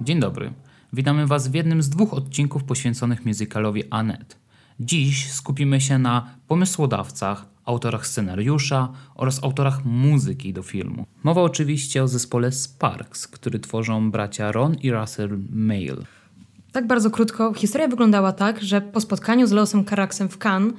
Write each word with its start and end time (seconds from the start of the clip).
Dzień 0.00 0.20
dobry. 0.20 0.52
Witamy 0.92 1.26
Was 1.26 1.48
w 1.48 1.54
jednym 1.54 1.82
z 1.82 1.88
dwóch 1.88 2.14
odcinków 2.14 2.64
poświęconych 2.64 3.26
musicalowi 3.26 3.84
Annette. 3.90 4.36
Dziś 4.80 5.32
skupimy 5.32 5.80
się 5.80 5.98
na 5.98 6.34
pomysłodawcach, 6.48 7.46
autorach 7.64 8.06
scenariusza 8.06 8.88
oraz 9.14 9.44
autorach 9.44 9.84
muzyki 9.84 10.52
do 10.52 10.62
filmu. 10.62 11.06
Mowa 11.22 11.42
oczywiście 11.42 12.02
o 12.02 12.08
zespole 12.08 12.52
Sparks, 12.52 13.28
który 13.28 13.58
tworzą 13.58 14.10
bracia 14.10 14.52
Ron 14.52 14.74
i 14.74 14.90
Russell 14.90 15.38
Mail. 15.50 15.96
Tak 16.72 16.86
bardzo 16.86 17.10
krótko, 17.10 17.54
historia 17.54 17.88
wyglądała 17.88 18.32
tak, 18.32 18.62
że 18.62 18.80
po 18.80 19.00
spotkaniu 19.00 19.46
z 19.46 19.52
Leosem 19.52 19.84
Caraxem 19.84 20.28
w 20.28 20.38
Cannes 20.38 20.74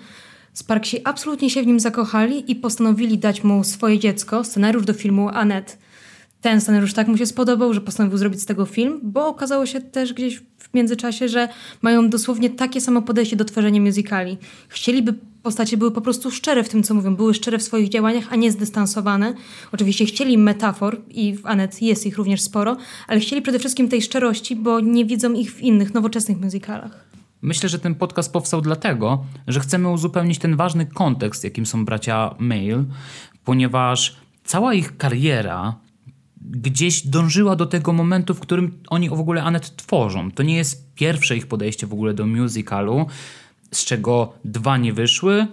Sparksi 0.54 1.02
absolutnie 1.04 1.50
się 1.50 1.64
w 1.64 1.68
nim 1.68 1.80
zakochali 1.80 2.52
i 2.52 2.56
postanowili 2.56 3.18
dać 3.18 3.44
mu 3.44 3.64
swoje 3.64 4.00
dziecko, 4.00 4.44
scenariusz 4.44 4.86
do 4.86 4.94
filmu 4.94 5.30
Annette. 5.30 5.78
Ten 6.42 6.62
scenariusz 6.62 6.94
tak 6.94 7.08
mu 7.08 7.18
się 7.18 7.26
spodobał, 7.26 7.74
że 7.74 7.82
postanowił 7.82 8.18
zrobić 8.18 8.42
z 8.42 8.46
tego 8.46 8.66
film, 8.66 9.00
bo 9.04 9.28
okazało 9.28 9.66
się 9.66 9.82
też 9.82 10.14
gdzieś 10.14 10.42
w 10.58 10.74
międzyczasie, 10.74 11.30
że 11.30 11.50
mają 11.82 12.10
dosłownie 12.10 12.50
takie 12.50 12.82
samo 12.82 13.02
podejście 13.02 13.36
do 13.36 13.46
tworzenia 13.46 13.82
musicali. 13.82 14.38
Chcieliby 14.68 15.14
postacie 15.44 15.78
były 15.78 15.92
po 15.92 16.02
prostu 16.02 16.32
szczere 16.32 16.64
w 16.64 16.70
tym, 16.70 16.84
co 16.84 16.94
mówią, 16.94 17.16
były 17.16 17.34
szczere 17.34 17.58
w 17.58 17.64
swoich 17.64 17.90
działaniach, 17.90 18.26
a 18.30 18.36
nie 18.36 18.52
zdystansowane. 18.52 19.34
Oczywiście 19.72 20.06
chcieli 20.06 20.38
metafor 20.38 21.02
i 21.10 21.36
w 21.36 21.46
Anet 21.46 21.82
jest 21.82 22.06
ich 22.06 22.18
również 22.18 22.42
sporo, 22.42 22.78
ale 23.08 23.20
chcieli 23.20 23.42
przede 23.42 23.60
wszystkim 23.60 23.90
tej 23.90 24.02
szczerości, 24.02 24.56
bo 24.56 24.80
nie 24.80 25.06
widzą 25.06 25.34
ich 25.34 25.54
w 25.54 25.62
innych, 25.62 25.94
nowoczesnych 25.94 26.42
musicalach. 26.42 27.10
Myślę, 27.42 27.70
że 27.70 27.80
ten 27.80 27.96
podcast 27.96 28.34
powstał 28.34 28.62
dlatego, 28.62 29.24
że 29.48 29.60
chcemy 29.60 29.90
uzupełnić 29.90 30.40
ten 30.40 30.56
ważny 30.56 30.86
kontekst, 30.86 31.44
jakim 31.44 31.66
są 31.66 31.86
bracia 31.86 32.36
Mail, 32.40 32.84
ponieważ 33.46 34.16
cała 34.44 34.74
ich 34.74 34.98
kariera 34.98 35.76
gdzieś 36.50 37.08
dążyła 37.08 37.56
do 37.56 37.66
tego 37.66 37.94
momentu, 37.94 38.34
w 38.34 38.40
którym 38.40 38.80
oni 38.90 39.10
w 39.10 39.14
ogóle 39.14 39.44
Anet 39.44 39.76
tworzą. 39.76 40.32
To 40.32 40.44
nie 40.44 40.58
jest 40.58 40.94
pierwsze 40.96 41.38
ich 41.38 41.48
podejście 41.48 41.88
w 41.88 41.94
ogóle 41.94 42.14
do 42.14 42.28
musicalu, 42.28 43.06
z 43.72 43.86
czego 43.86 44.34
dwa 44.46 44.78
nie 44.78 44.94
wyszły, 44.94 45.48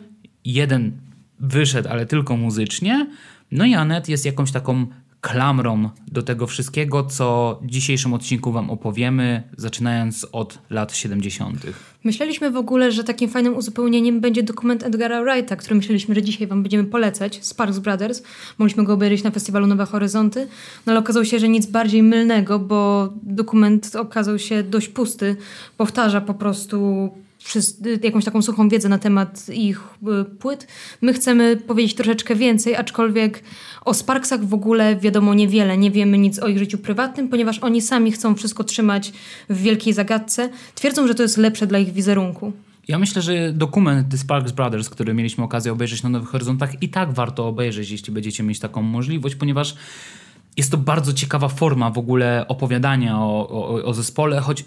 jeden 0.45 0.93
wyszedł, 1.41 1.89
ale 1.89 2.07
tylko 2.07 2.37
muzycznie. 2.37 3.07
No 3.51 3.65
i 3.65 3.75
Anet 3.75 4.09
jest 4.09 4.27
jakąś 4.27 4.53
taką 4.53 4.87
klamrą 5.21 5.91
do 6.13 6.23
tego 6.23 6.47
wszystkiego, 6.47 7.05
co 7.05 7.59
w 7.63 7.67
dzisiejszym 7.67 8.15
odcinku 8.15 8.53
Wam 8.53 8.71
opowiemy, 8.71 9.43
zaczynając 9.57 10.27
od 10.33 10.59
lat 10.71 10.97
70. 10.97 11.67
Myśleliśmy 12.05 12.51
w 12.51 12.57
ogóle, 12.57 12.93
że 12.93 13.05
takim 13.05 13.31
fajnym 13.31 13.57
uzupełnieniem 13.57 14.21
będzie 14.21 14.43
dokument 14.43 14.83
Edgara 14.83 15.23
Wrighta, 15.23 15.57
który 15.57 15.75
myśleliśmy, 15.75 16.15
że 16.15 16.23
dzisiaj 16.23 16.47
Wam 16.47 16.63
będziemy 16.63 16.85
polecać, 16.85 17.39
Sparks 17.45 17.79
Brothers. 17.79 18.23
Mogliśmy 18.59 18.85
go 18.85 18.93
obejrzeć 18.93 19.23
na 19.23 19.31
festiwalu 19.31 19.67
Nowe 19.67 19.87
Horyzonty, 19.87 20.49
no 20.87 20.93
ale 20.93 21.01
okazało 21.01 21.25
się, 21.25 21.39
że 21.39 21.49
nic 21.49 21.67
bardziej 21.67 22.03
mylnego, 22.03 22.59
bo 22.59 23.13
dokument 23.23 23.97
okazał 23.97 24.39
się 24.39 24.63
dość 24.63 24.89
pusty. 24.89 25.37
Powtarza 25.77 26.21
po 26.21 26.35
prostu 26.35 27.11
jakąś 28.03 28.25
taką 28.25 28.43
suchą 28.43 28.69
wiedzę 28.69 28.89
na 28.89 28.99
temat 28.99 29.49
ich 29.49 29.81
y, 30.21 30.25
płyt. 30.25 30.67
My 31.03 31.13
chcemy 31.13 31.57
powiedzieć 31.57 31.95
troszeczkę 31.95 32.37
więcej, 32.37 32.77
aczkolwiek 32.77 33.43
o 33.85 33.95
Sparksach 33.95 34.45
w 34.45 34.55
ogóle 34.55 34.97
wiadomo 34.97 35.35
niewiele. 35.35 35.79
Nie 35.79 35.91
wiemy 35.91 36.19
nic 36.19 36.39
o 36.39 36.49
ich 36.49 36.59
życiu 36.59 36.79
prywatnym, 36.79 37.29
ponieważ 37.29 37.59
oni 37.59 37.83
sami 37.83 38.13
chcą 38.13 38.35
wszystko 38.35 38.65
trzymać 38.65 39.13
w 39.51 39.63
wielkiej 39.63 39.93
zagadce. 39.93 40.49
Twierdzą, 40.75 41.07
że 41.07 41.15
to 41.15 41.23
jest 41.23 41.37
lepsze 41.37 41.67
dla 41.67 41.79
ich 41.79 41.93
wizerunku. 41.93 42.53
Ja 42.89 42.99
myślę, 42.99 43.23
że 43.23 43.53
dokument 43.53 44.09
The 44.09 44.19
Sparks 44.19 44.53
Brothers, 44.53 44.91
który 44.91 45.15
mieliśmy 45.15 45.45
okazję 45.45 45.73
obejrzeć 45.73 46.03
na 46.03 46.09
Nowych 46.09 46.29
Horyzontach, 46.29 46.83
i 46.83 46.89
tak 46.89 47.13
warto 47.13 47.49
obejrzeć, 47.49 47.91
jeśli 47.91 48.13
będziecie 48.13 48.43
mieć 48.43 48.61
taką 48.61 48.83
możliwość, 48.83 49.35
ponieważ 49.35 49.77
jest 50.57 50.71
to 50.71 50.77
bardzo 50.77 51.13
ciekawa 51.13 51.49
forma 51.49 51.91
w 51.91 51.99
ogóle 51.99 52.45
opowiadania 52.49 53.19
o, 53.19 53.49
o, 53.49 53.85
o 53.85 53.95
zespole, 53.95 54.41
choć 54.41 54.65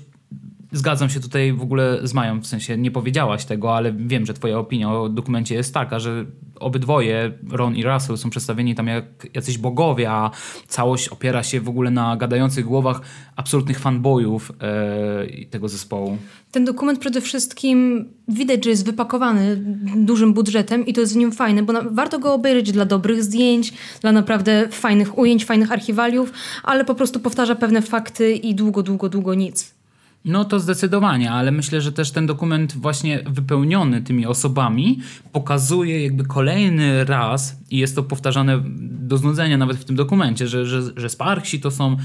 Zgadzam 0.72 1.10
się 1.10 1.20
tutaj 1.20 1.54
w 1.54 1.62
ogóle 1.62 2.00
z 2.04 2.14
Mają, 2.14 2.42
w 2.42 2.48
sensie 2.48 2.78
nie 2.78 2.92
powiedziałaś 2.92 3.46
tego, 3.46 3.76
ale 3.76 3.94
wiem, 3.94 4.26
że 4.26 4.34
twoja 4.34 4.58
opinia 4.58 4.94
o 4.94 5.10
dokumencie 5.10 5.56
jest 5.56 5.74
taka, 5.74 6.00
że 6.00 6.26
obydwoje, 6.60 7.32
Ron 7.50 7.76
i 7.76 7.84
Russell, 7.84 8.18
są 8.18 8.30
przedstawieni 8.30 8.76
tam 8.76 8.88
jak 8.88 9.06
jacyś 9.34 9.58
bogowie, 9.58 10.12
a 10.12 10.32
całość 10.68 11.08
opiera 11.08 11.44
się 11.44 11.62
w 11.62 11.70
ogóle 11.70 11.92
na 11.92 12.18
gadających 12.18 12.66
głowach 12.66 13.02
absolutnych 13.36 13.80
fanboyów 13.80 14.52
e, 14.62 15.46
tego 15.46 15.70
zespołu. 15.70 16.18
Ten 16.52 16.66
dokument 16.66 17.00
przede 17.00 17.22
wszystkim 17.22 18.08
widać, 18.28 18.64
że 18.64 18.70
jest 18.70 18.86
wypakowany 18.86 19.62
dużym 19.96 20.34
budżetem 20.34 20.86
i 20.86 20.94
to 20.94 21.02
jest 21.02 21.14
w 21.14 21.18
nim 21.18 21.32
fajne, 21.32 21.64
bo 21.64 21.74
na, 21.74 21.82
warto 21.82 22.20
go 22.20 22.34
obejrzeć 22.34 22.72
dla 22.72 22.86
dobrych 22.86 23.24
zdjęć, 23.24 23.74
dla 24.02 24.12
naprawdę 24.12 24.68
fajnych 24.72 25.18
ujęć, 25.18 25.46
fajnych 25.46 25.72
archiwaliów, 25.72 26.34
ale 26.64 26.86
po 26.86 26.96
prostu 26.96 27.20
powtarza 27.20 27.56
pewne 27.56 27.82
fakty 27.82 28.34
i 28.34 28.56
długo, 28.56 28.84
długo, 28.84 29.10
długo 29.10 29.34
nic. 29.34 29.79
No 30.26 30.46
to 30.46 30.60
zdecydowanie, 30.60 31.32
ale 31.32 31.52
myślę, 31.52 31.82
że 31.82 31.92
też 31.92 32.12
ten 32.12 32.26
dokument 32.26 32.74
właśnie 32.78 33.24
wypełniony 33.30 34.02
tymi 34.02 34.26
osobami 34.26 35.00
pokazuje 35.32 36.04
jakby 36.04 36.26
kolejny 36.26 37.06
raz 37.06 37.56
i 37.70 37.78
jest 37.78 37.96
to 37.96 38.04
powtarzane 38.04 38.62
do 38.82 39.18
znudzenia 39.18 39.58
nawet 39.58 39.78
w 39.78 39.86
tym 39.86 39.96
dokumencie, 39.96 40.48
że, 40.48 40.66
że, 40.66 40.82
że 40.96 41.10
Sparksi 41.10 41.60
to 41.60 41.72
są 41.72 41.98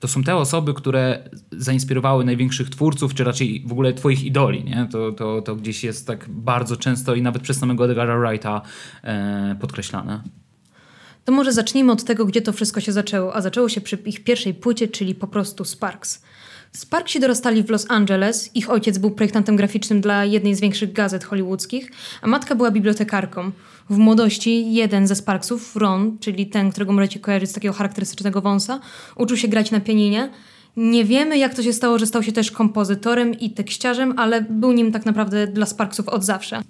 to 0.00 0.08
są 0.08 0.22
te 0.22 0.36
osoby, 0.36 0.74
które 0.74 1.28
zainspirowały 1.52 2.24
największych 2.24 2.70
twórców, 2.70 3.14
czy 3.14 3.24
raczej 3.24 3.64
w 3.66 3.72
ogóle 3.72 3.92
twoich 3.92 4.24
idoli, 4.24 4.64
nie? 4.64 4.88
To, 4.92 5.12
to, 5.12 5.42
to 5.42 5.56
gdzieś 5.56 5.84
jest 5.84 6.06
tak 6.06 6.26
bardzo 6.28 6.76
często 6.76 7.14
i 7.14 7.22
nawet 7.22 7.42
przez 7.42 7.58
samego 7.58 7.84
Edgara 7.84 8.18
Wrighta 8.18 8.62
e, 9.02 9.56
podkreślane. 9.60 10.22
To 11.24 11.32
może 11.32 11.52
zacznijmy 11.52 11.92
od 11.92 12.04
tego, 12.04 12.24
gdzie 12.24 12.42
to 12.42 12.52
wszystko 12.52 12.80
się 12.80 12.92
zaczęło, 12.92 13.36
a 13.36 13.40
zaczęło 13.40 13.68
się 13.68 13.80
przy 13.80 13.96
ich 13.96 14.24
pierwszej 14.24 14.54
płycie, 14.54 14.88
czyli 14.88 15.14
po 15.14 15.26
prostu 15.26 15.64
Sparks. 15.64 16.22
Sparksi 16.76 17.20
dorastali 17.20 17.62
w 17.62 17.70
Los 17.70 17.86
Angeles. 17.88 18.50
Ich 18.54 18.70
ojciec 18.70 18.98
był 18.98 19.10
projektantem 19.10 19.56
graficznym 19.56 20.00
dla 20.00 20.24
jednej 20.24 20.54
z 20.54 20.60
większych 20.60 20.92
gazet 20.92 21.24
hollywoodzkich, 21.24 21.92
a 22.22 22.26
matka 22.26 22.54
była 22.54 22.70
bibliotekarką. 22.70 23.50
W 23.90 23.98
młodości 23.98 24.74
jeden 24.74 25.06
ze 25.06 25.16
Sparksów, 25.16 25.76
Ron, 25.76 26.18
czyli 26.20 26.46
ten, 26.46 26.70
którego 26.70 26.92
możecie 26.92 27.20
kojarzyć 27.20 27.50
z 27.50 27.52
takiego 27.52 27.74
charakterystycznego 27.74 28.40
wąsa, 28.40 28.80
uczył 29.16 29.36
się 29.36 29.48
grać 29.48 29.70
na 29.70 29.80
pianinie. 29.80 30.30
Nie 30.76 31.04
wiemy, 31.04 31.38
jak 31.38 31.54
to 31.54 31.62
się 31.62 31.72
stało, 31.72 31.98
że 31.98 32.06
stał 32.06 32.22
się 32.22 32.32
też 32.32 32.50
kompozytorem 32.50 33.34
i 33.34 33.50
tekściarzem, 33.50 34.14
ale 34.16 34.42
był 34.42 34.72
nim 34.72 34.92
tak 34.92 35.06
naprawdę 35.06 35.46
dla 35.46 35.66
Sparksów 35.66 36.08
od 36.08 36.24
zawsze. 36.24 36.62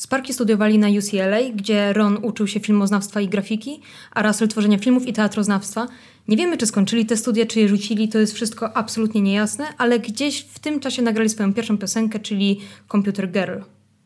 Sparki 0.00 0.34
studiowali 0.34 0.78
na 0.78 0.88
UCLA, 0.88 1.40
gdzie 1.54 1.92
Ron 1.92 2.18
uczył 2.22 2.46
się 2.46 2.60
filmoznawstwa 2.60 3.20
i 3.20 3.28
grafiki, 3.28 3.80
a 4.10 4.22
Russell 4.22 4.48
tworzenia 4.48 4.78
filmów 4.78 5.06
i 5.06 5.12
teatroznawstwa. 5.12 5.88
Nie 6.28 6.36
wiemy, 6.36 6.56
czy 6.56 6.66
skończyli 6.66 7.06
te 7.06 7.16
studia, 7.16 7.46
czy 7.46 7.60
je 7.60 7.68
rzucili, 7.68 8.08
to 8.08 8.18
jest 8.18 8.34
wszystko 8.34 8.76
absolutnie 8.76 9.20
niejasne, 9.20 9.64
ale 9.78 9.98
gdzieś 9.98 10.40
w 10.40 10.58
tym 10.58 10.80
czasie 10.80 11.02
nagrali 11.02 11.28
swoją 11.28 11.54
pierwszą 11.54 11.78
piosenkę, 11.78 12.20
czyli 12.20 12.60
Computer 12.88 13.30
Girl. 13.30 13.58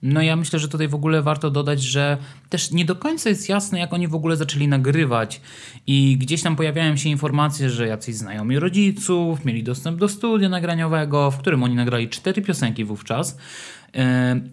No 0.02 0.22
ja 0.22 0.36
myślę, 0.36 0.58
że 0.58 0.68
tutaj 0.68 0.88
w 0.88 0.94
ogóle 0.94 1.22
warto 1.22 1.50
dodać, 1.50 1.82
że 1.82 2.18
też 2.48 2.70
nie 2.70 2.84
do 2.84 2.96
końca 2.96 3.28
jest 3.28 3.48
jasne, 3.48 3.78
jak 3.78 3.92
oni 3.92 4.08
w 4.08 4.14
ogóle 4.14 4.36
zaczęli 4.36 4.68
nagrywać 4.68 5.40
i 5.86 6.16
gdzieś 6.18 6.42
tam 6.42 6.56
pojawiają 6.56 6.96
się 6.96 7.08
informacje, 7.08 7.70
że 7.70 7.86
jacyś 7.86 8.14
znajomi 8.14 8.58
rodziców 8.58 9.44
mieli 9.44 9.62
dostęp 9.62 9.98
do 9.98 10.08
studia 10.08 10.48
nagraniowego, 10.48 11.30
w 11.30 11.38
którym 11.38 11.62
oni 11.62 11.74
nagrali 11.74 12.08
cztery 12.08 12.42
piosenki 12.42 12.84
wówczas 12.84 13.38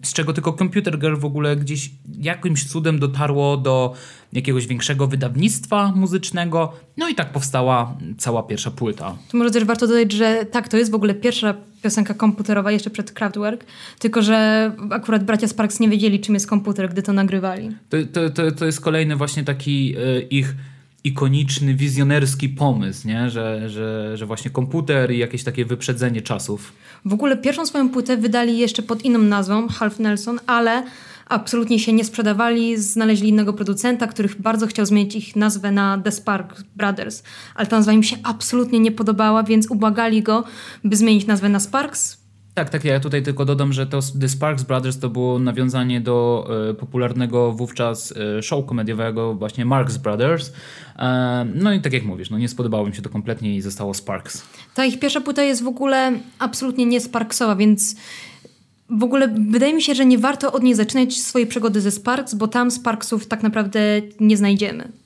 z 0.02 0.12
czego 0.12 0.32
tylko 0.32 0.52
Computer 0.52 0.98
Girl 0.98 1.16
w 1.16 1.24
ogóle 1.24 1.56
gdzieś 1.56 1.90
jakimś 2.18 2.64
cudem 2.64 2.98
dotarło 2.98 3.56
do 3.56 3.94
jakiegoś 4.32 4.66
większego 4.66 5.06
wydawnictwa 5.06 5.92
muzycznego, 5.96 6.72
no 6.96 7.08
i 7.08 7.14
tak 7.14 7.32
powstała 7.32 7.96
cała 8.18 8.42
pierwsza 8.42 8.70
płyta. 8.70 9.16
Tu 9.30 9.36
może 9.36 9.50
też 9.50 9.64
warto 9.64 9.86
dodać, 9.86 10.12
że 10.12 10.46
tak, 10.50 10.68
to 10.68 10.76
jest 10.76 10.90
w 10.90 10.94
ogóle 10.94 11.14
pierwsza 11.14 11.54
piosenka 11.82 12.14
komputerowa 12.14 12.72
jeszcze 12.72 12.90
przed 12.90 13.12
Kraftwerk, 13.12 13.64
tylko 13.98 14.22
że 14.22 14.72
akurat 14.90 15.24
bracia 15.24 15.48
Sparks 15.48 15.80
nie 15.80 15.88
wiedzieli, 15.88 16.20
czym 16.20 16.34
jest 16.34 16.46
komputer, 16.46 16.90
gdy 16.90 17.02
to 17.02 17.12
nagrywali. 17.12 17.70
To, 17.88 17.96
to, 18.12 18.30
to, 18.30 18.52
to 18.52 18.66
jest 18.66 18.80
kolejny 18.80 19.16
właśnie 19.16 19.44
taki 19.44 19.96
y, 19.98 20.26
ich 20.30 20.54
ikoniczny, 21.04 21.74
wizjonerski 21.74 22.48
pomysł, 22.48 23.08
nie? 23.08 23.30
Że, 23.30 23.70
że, 23.70 24.16
że 24.16 24.26
właśnie 24.26 24.50
komputer 24.50 25.10
i 25.10 25.18
jakieś 25.18 25.44
takie 25.44 25.64
wyprzedzenie 25.64 26.22
czasów. 26.22 26.72
W 27.04 27.12
ogóle 27.12 27.36
pierwszą 27.36 27.66
swoją 27.66 27.88
płytę 27.88 28.16
wydali 28.16 28.58
jeszcze 28.58 28.82
pod 28.82 29.04
inną 29.04 29.18
nazwą, 29.18 29.68
Half 29.68 29.98
Nelson, 29.98 30.40
ale 30.46 30.82
absolutnie 31.28 31.78
się 31.78 31.92
nie 31.92 32.04
sprzedawali, 32.04 32.76
znaleźli 32.76 33.28
innego 33.28 33.52
producenta, 33.52 34.06
który 34.06 34.28
bardzo 34.38 34.66
chciał 34.66 34.86
zmienić 34.86 35.14
ich 35.14 35.36
nazwę 35.36 35.72
na 35.72 35.98
The 36.04 36.12
Spark 36.12 36.62
Brothers, 36.76 37.22
ale 37.54 37.66
ta 37.66 37.76
nazwa 37.76 37.92
im 37.92 38.02
się 38.02 38.16
absolutnie 38.22 38.80
nie 38.80 38.92
podobała, 38.92 39.42
więc 39.42 39.70
ubłagali 39.70 40.22
go, 40.22 40.44
by 40.84 40.96
zmienić 40.96 41.26
nazwę 41.26 41.48
na 41.48 41.60
Sparks, 41.60 42.21
tak, 42.54 42.70
tak. 42.70 42.84
Ja 42.84 43.00
tutaj 43.00 43.22
tylko 43.22 43.44
dodam, 43.44 43.72
że 43.72 43.86
to 43.86 44.00
The 44.20 44.28
Sparks 44.28 44.62
Brothers 44.62 44.98
to 44.98 45.08
było 45.08 45.38
nawiązanie 45.38 46.00
do 46.00 46.48
e, 46.70 46.74
popularnego 46.74 47.52
wówczas 47.52 48.14
e, 48.38 48.42
show 48.42 48.66
komediowego 48.66 49.34
właśnie 49.34 49.64
Marx 49.64 49.96
Brothers. 49.96 50.52
E, 50.98 51.46
no 51.54 51.72
i 51.72 51.80
tak 51.80 51.92
jak 51.92 52.04
mówisz, 52.04 52.30
no 52.30 52.38
nie 52.38 52.48
spodobało 52.48 52.86
mi 52.86 52.94
się 52.94 53.02
to 53.02 53.10
kompletnie 53.10 53.56
i 53.56 53.60
zostało 53.60 53.94
Sparks. 53.94 54.44
Ta 54.74 54.84
ich 54.84 55.00
pierwsza 55.00 55.20
płyta 55.20 55.42
jest 55.42 55.62
w 55.62 55.68
ogóle 55.68 56.12
absolutnie 56.38 56.86
nie 56.86 57.00
Sparksowa, 57.00 57.56
więc 57.56 57.96
w 58.90 59.02
ogóle 59.02 59.34
wydaje 59.50 59.74
mi 59.74 59.82
się, 59.82 59.94
że 59.94 60.06
nie 60.06 60.18
warto 60.18 60.52
od 60.52 60.62
niej 60.62 60.74
zaczynać 60.74 61.20
swojej 61.20 61.48
przygody 61.48 61.80
ze 61.80 61.90
Sparks, 61.90 62.34
bo 62.34 62.48
tam 62.48 62.70
Sparksów 62.70 63.26
tak 63.26 63.42
naprawdę 63.42 63.80
nie 64.20 64.36
znajdziemy. 64.36 65.01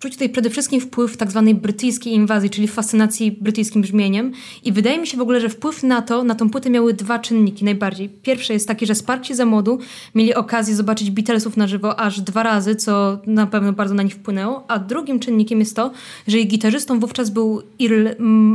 Czuć 0.00 0.12
tutaj 0.12 0.28
przede 0.28 0.50
wszystkim 0.50 0.80
wpływ 0.80 1.16
tak 1.16 1.30
zwanej 1.30 1.54
brytyjskiej 1.54 2.12
inwazji, 2.12 2.50
czyli 2.50 2.68
fascynacji 2.68 3.32
brytyjskim 3.32 3.82
brzmieniem. 3.82 4.32
I 4.64 4.72
wydaje 4.72 4.98
mi 4.98 5.06
się 5.06 5.18
w 5.18 5.20
ogóle, 5.20 5.40
że 5.40 5.48
wpływ 5.48 5.82
na 5.82 6.02
to, 6.02 6.24
na 6.24 6.34
tą 6.34 6.50
płytę 6.50 6.70
miały 6.70 6.94
dwa 6.94 7.18
czynniki 7.18 7.64
najbardziej. 7.64 8.08
Pierwszy 8.08 8.52
jest 8.52 8.68
taki, 8.68 8.86
że 8.86 8.94
Sparksi 8.94 9.34
za 9.34 9.46
młodu 9.46 9.78
mieli 10.14 10.34
okazję 10.34 10.74
zobaczyć 10.74 11.10
Beatlesów 11.10 11.56
na 11.56 11.66
żywo 11.66 12.00
aż 12.00 12.20
dwa 12.20 12.42
razy, 12.42 12.76
co 12.76 13.18
na 13.26 13.46
pewno 13.46 13.72
bardzo 13.72 13.94
na 13.94 14.02
nich 14.02 14.14
wpłynęło. 14.14 14.64
A 14.68 14.78
drugim 14.78 15.20
czynnikiem 15.20 15.60
jest 15.60 15.76
to, 15.76 15.90
że 16.28 16.36
jej 16.36 16.48
gitarzystą 16.48 17.00
wówczas 17.00 17.30
był 17.30 17.62
Earl 17.82 18.08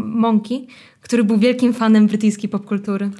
Monkey, 0.06 0.68
który 1.02 1.24
był 1.24 1.38
wielkim 1.38 1.74
fanem 1.74 2.08
brytyjskiej 2.08 2.50
popkultury. 2.50 3.12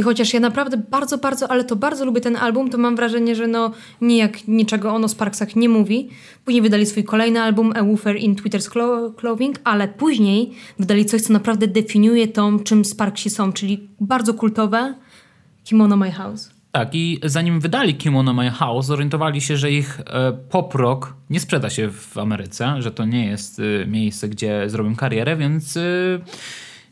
I 0.00 0.02
chociaż 0.02 0.34
ja 0.34 0.40
naprawdę 0.40 0.76
bardzo, 0.76 1.18
bardzo, 1.18 1.50
ale 1.50 1.64
to 1.64 1.76
bardzo 1.76 2.04
lubię 2.04 2.20
ten 2.20 2.36
album, 2.36 2.70
to 2.70 2.78
mam 2.78 2.96
wrażenie, 2.96 3.34
że 3.34 3.46
no 3.46 3.72
nijak 4.00 4.48
niczego 4.48 4.92
ono 4.92 5.04
o 5.04 5.08
Sparksach 5.08 5.56
nie 5.56 5.68
mówi. 5.68 6.08
Później 6.44 6.62
wydali 6.62 6.86
swój 6.86 7.04
kolejny 7.04 7.40
album, 7.40 7.72
A 7.76 7.82
Woofer 7.82 8.16
in 8.16 8.34
Twitter's 8.34 8.68
Clothing, 9.16 9.60
ale 9.64 9.88
później 9.88 10.52
wydali 10.78 11.04
coś, 11.04 11.22
co 11.22 11.32
naprawdę 11.32 11.66
definiuje 11.66 12.28
to, 12.28 12.52
czym 12.64 12.84
Sparksi 12.84 13.30
są, 13.30 13.52
czyli 13.52 13.88
bardzo 14.00 14.34
kultowe 14.34 14.94
Kimono 15.64 15.96
My 15.96 16.12
House. 16.12 16.50
Tak, 16.72 16.94
i 16.94 17.20
zanim 17.24 17.60
wydali 17.60 17.94
Kimono 17.94 18.34
My 18.34 18.50
House, 18.50 18.86
zorientowali 18.86 19.40
się, 19.40 19.56
że 19.56 19.72
ich 19.72 20.00
e, 20.00 20.32
pop 20.50 20.74
rock 20.74 21.14
nie 21.30 21.40
sprzeda 21.40 21.70
się 21.70 21.90
w 21.90 22.18
Ameryce, 22.18 22.74
że 22.78 22.90
to 22.90 23.04
nie 23.04 23.26
jest 23.26 23.60
e, 23.60 23.86
miejsce, 23.86 24.28
gdzie 24.28 24.64
zrobią 24.66 24.96
karierę, 24.96 25.36
więc... 25.36 25.78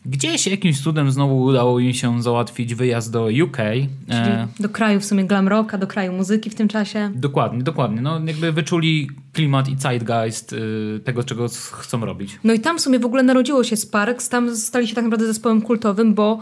Gdzieś 0.08 0.46
jakimś 0.46 0.80
cudem 0.82 1.10
znowu 1.10 1.42
udało 1.42 1.80
im 1.80 1.94
się 1.94 2.22
załatwić 2.22 2.74
wyjazd 2.74 3.12
do 3.12 3.24
UK. 3.24 3.56
Czyli 4.06 4.30
e... 4.30 4.48
do 4.60 4.68
kraju 4.68 5.00
w 5.00 5.04
sumie 5.04 5.24
glam 5.24 5.48
rocka, 5.48 5.78
do 5.78 5.86
kraju 5.86 6.12
muzyki 6.12 6.50
w 6.50 6.54
tym 6.54 6.68
czasie. 6.68 7.10
Dokładnie, 7.14 7.62
dokładnie. 7.62 8.00
No, 8.00 8.20
jakby 8.26 8.52
wyczuli 8.52 9.10
klimat 9.32 9.68
i 9.68 9.76
zeitgeist 9.76 10.52
y, 10.52 11.00
tego, 11.04 11.24
czego 11.24 11.48
chcą 11.72 12.04
robić. 12.04 12.38
No 12.44 12.52
i 12.52 12.60
tam 12.60 12.78
w 12.78 12.80
sumie 12.80 12.98
w 12.98 13.04
ogóle 13.04 13.22
narodziło 13.22 13.64
się 13.64 13.76
Sparks, 13.76 14.28
tam 14.28 14.56
stali 14.56 14.88
się 14.88 14.94
tak 14.94 15.04
naprawdę 15.04 15.26
zespołem 15.26 15.62
kultowym, 15.62 16.14
bo 16.14 16.40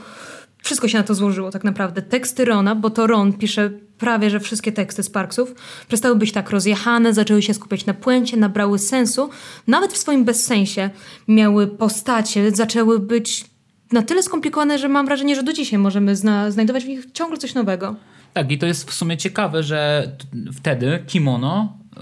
wszystko 0.62 0.88
się 0.88 0.98
na 0.98 1.04
to 1.04 1.14
złożyło 1.14 1.50
tak 1.50 1.64
naprawdę. 1.64 2.02
Teksty 2.02 2.44
Rona, 2.44 2.74
bo 2.74 2.90
to 2.90 3.06
Ron 3.06 3.32
pisze 3.32 3.70
prawie, 3.98 4.30
że 4.30 4.40
wszystkie 4.40 4.72
teksty 4.72 5.02
Sparksów 5.02 5.54
przestały 5.88 6.16
być 6.16 6.32
tak 6.32 6.50
rozjechane, 6.50 7.14
zaczęły 7.14 7.42
się 7.42 7.54
skupiać 7.54 7.86
na 7.86 7.94
płęcie, 7.94 8.36
nabrały 8.36 8.78
sensu, 8.78 9.30
nawet 9.66 9.92
w 9.92 9.96
swoim 9.96 10.24
bezsensie 10.24 10.90
miały 11.28 11.66
postacie, 11.66 12.50
zaczęły 12.50 12.98
być 12.98 13.55
na 13.92 14.02
tyle 14.02 14.22
skomplikowane, 14.22 14.78
że 14.78 14.88
mam 14.88 15.06
wrażenie, 15.06 15.36
że 15.36 15.42
do 15.42 15.52
dzisiaj 15.52 15.78
możemy 15.78 16.16
zna 16.16 16.50
znajdować 16.50 16.84
w 16.84 16.88
nich 16.88 17.12
ciągle 17.12 17.38
coś 17.38 17.54
nowego. 17.54 17.96
Tak, 18.32 18.52
i 18.52 18.58
to 18.58 18.66
jest 18.66 18.90
w 18.90 18.94
sumie 18.94 19.16
ciekawe, 19.16 19.62
że 19.62 20.10
wtedy 20.52 21.02
kimono 21.06 21.78
y, 21.96 22.00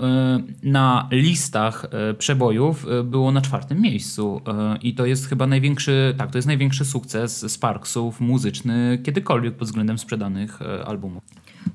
na 0.63 1.09
listach 1.13 1.87
y, 2.11 2.15
przebojów 2.15 2.87
y, 3.01 3.05
było 3.05 3.33
na 3.33 3.41
czwartym 3.41 3.81
miejscu 3.81 4.41
i 4.83 4.95
to 4.95 5.07
jest 5.07 5.29
chyba 5.29 5.47
największy, 5.47 6.15
tak, 6.19 6.31
to 6.31 6.39
jest 6.39 6.49
największy 6.49 6.85
sukces 6.85 7.53
Sparksów 7.53 8.21
muzyczny 8.21 8.99
kiedykolwiek 9.05 9.55
pod 9.55 9.69
względem 9.69 9.99
sprzedanych 9.99 10.59
albumów. 10.87 11.23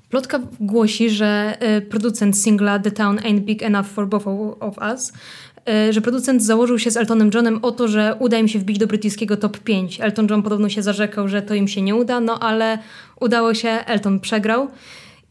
Plotka 0.09 0.39
głosi, 0.59 1.09
że 1.09 1.57
producent 1.89 2.37
singla 2.37 2.79
The 2.79 2.91
Town 2.91 3.17
Ain't 3.17 3.39
Big 3.39 3.63
Enough 3.63 3.85
for 3.85 4.07
Both 4.07 4.27
of 4.59 4.77
Us 4.77 5.13
że 5.89 6.01
producent 6.01 6.43
założył 6.43 6.79
się 6.79 6.91
z 6.91 6.97
Eltonem 6.97 7.31
Johnem 7.33 7.59
o 7.61 7.71
to, 7.71 7.87
że 7.87 8.15
uda 8.19 8.37
im 8.37 8.47
się 8.47 8.59
wbić 8.59 8.77
do 8.77 8.87
brytyjskiego 8.87 9.37
top 9.37 9.59
5. 9.59 10.01
Elton 10.01 10.27
John 10.29 10.43
podobno 10.43 10.69
się 10.69 10.83
zarzekał, 10.83 11.27
że 11.27 11.41
to 11.41 11.53
im 11.53 11.67
się 11.67 11.81
nie 11.81 11.95
uda, 11.95 12.19
no 12.19 12.39
ale 12.39 12.79
udało 13.19 13.53
się, 13.53 13.69
Elton 13.69 14.19
przegrał. 14.19 14.67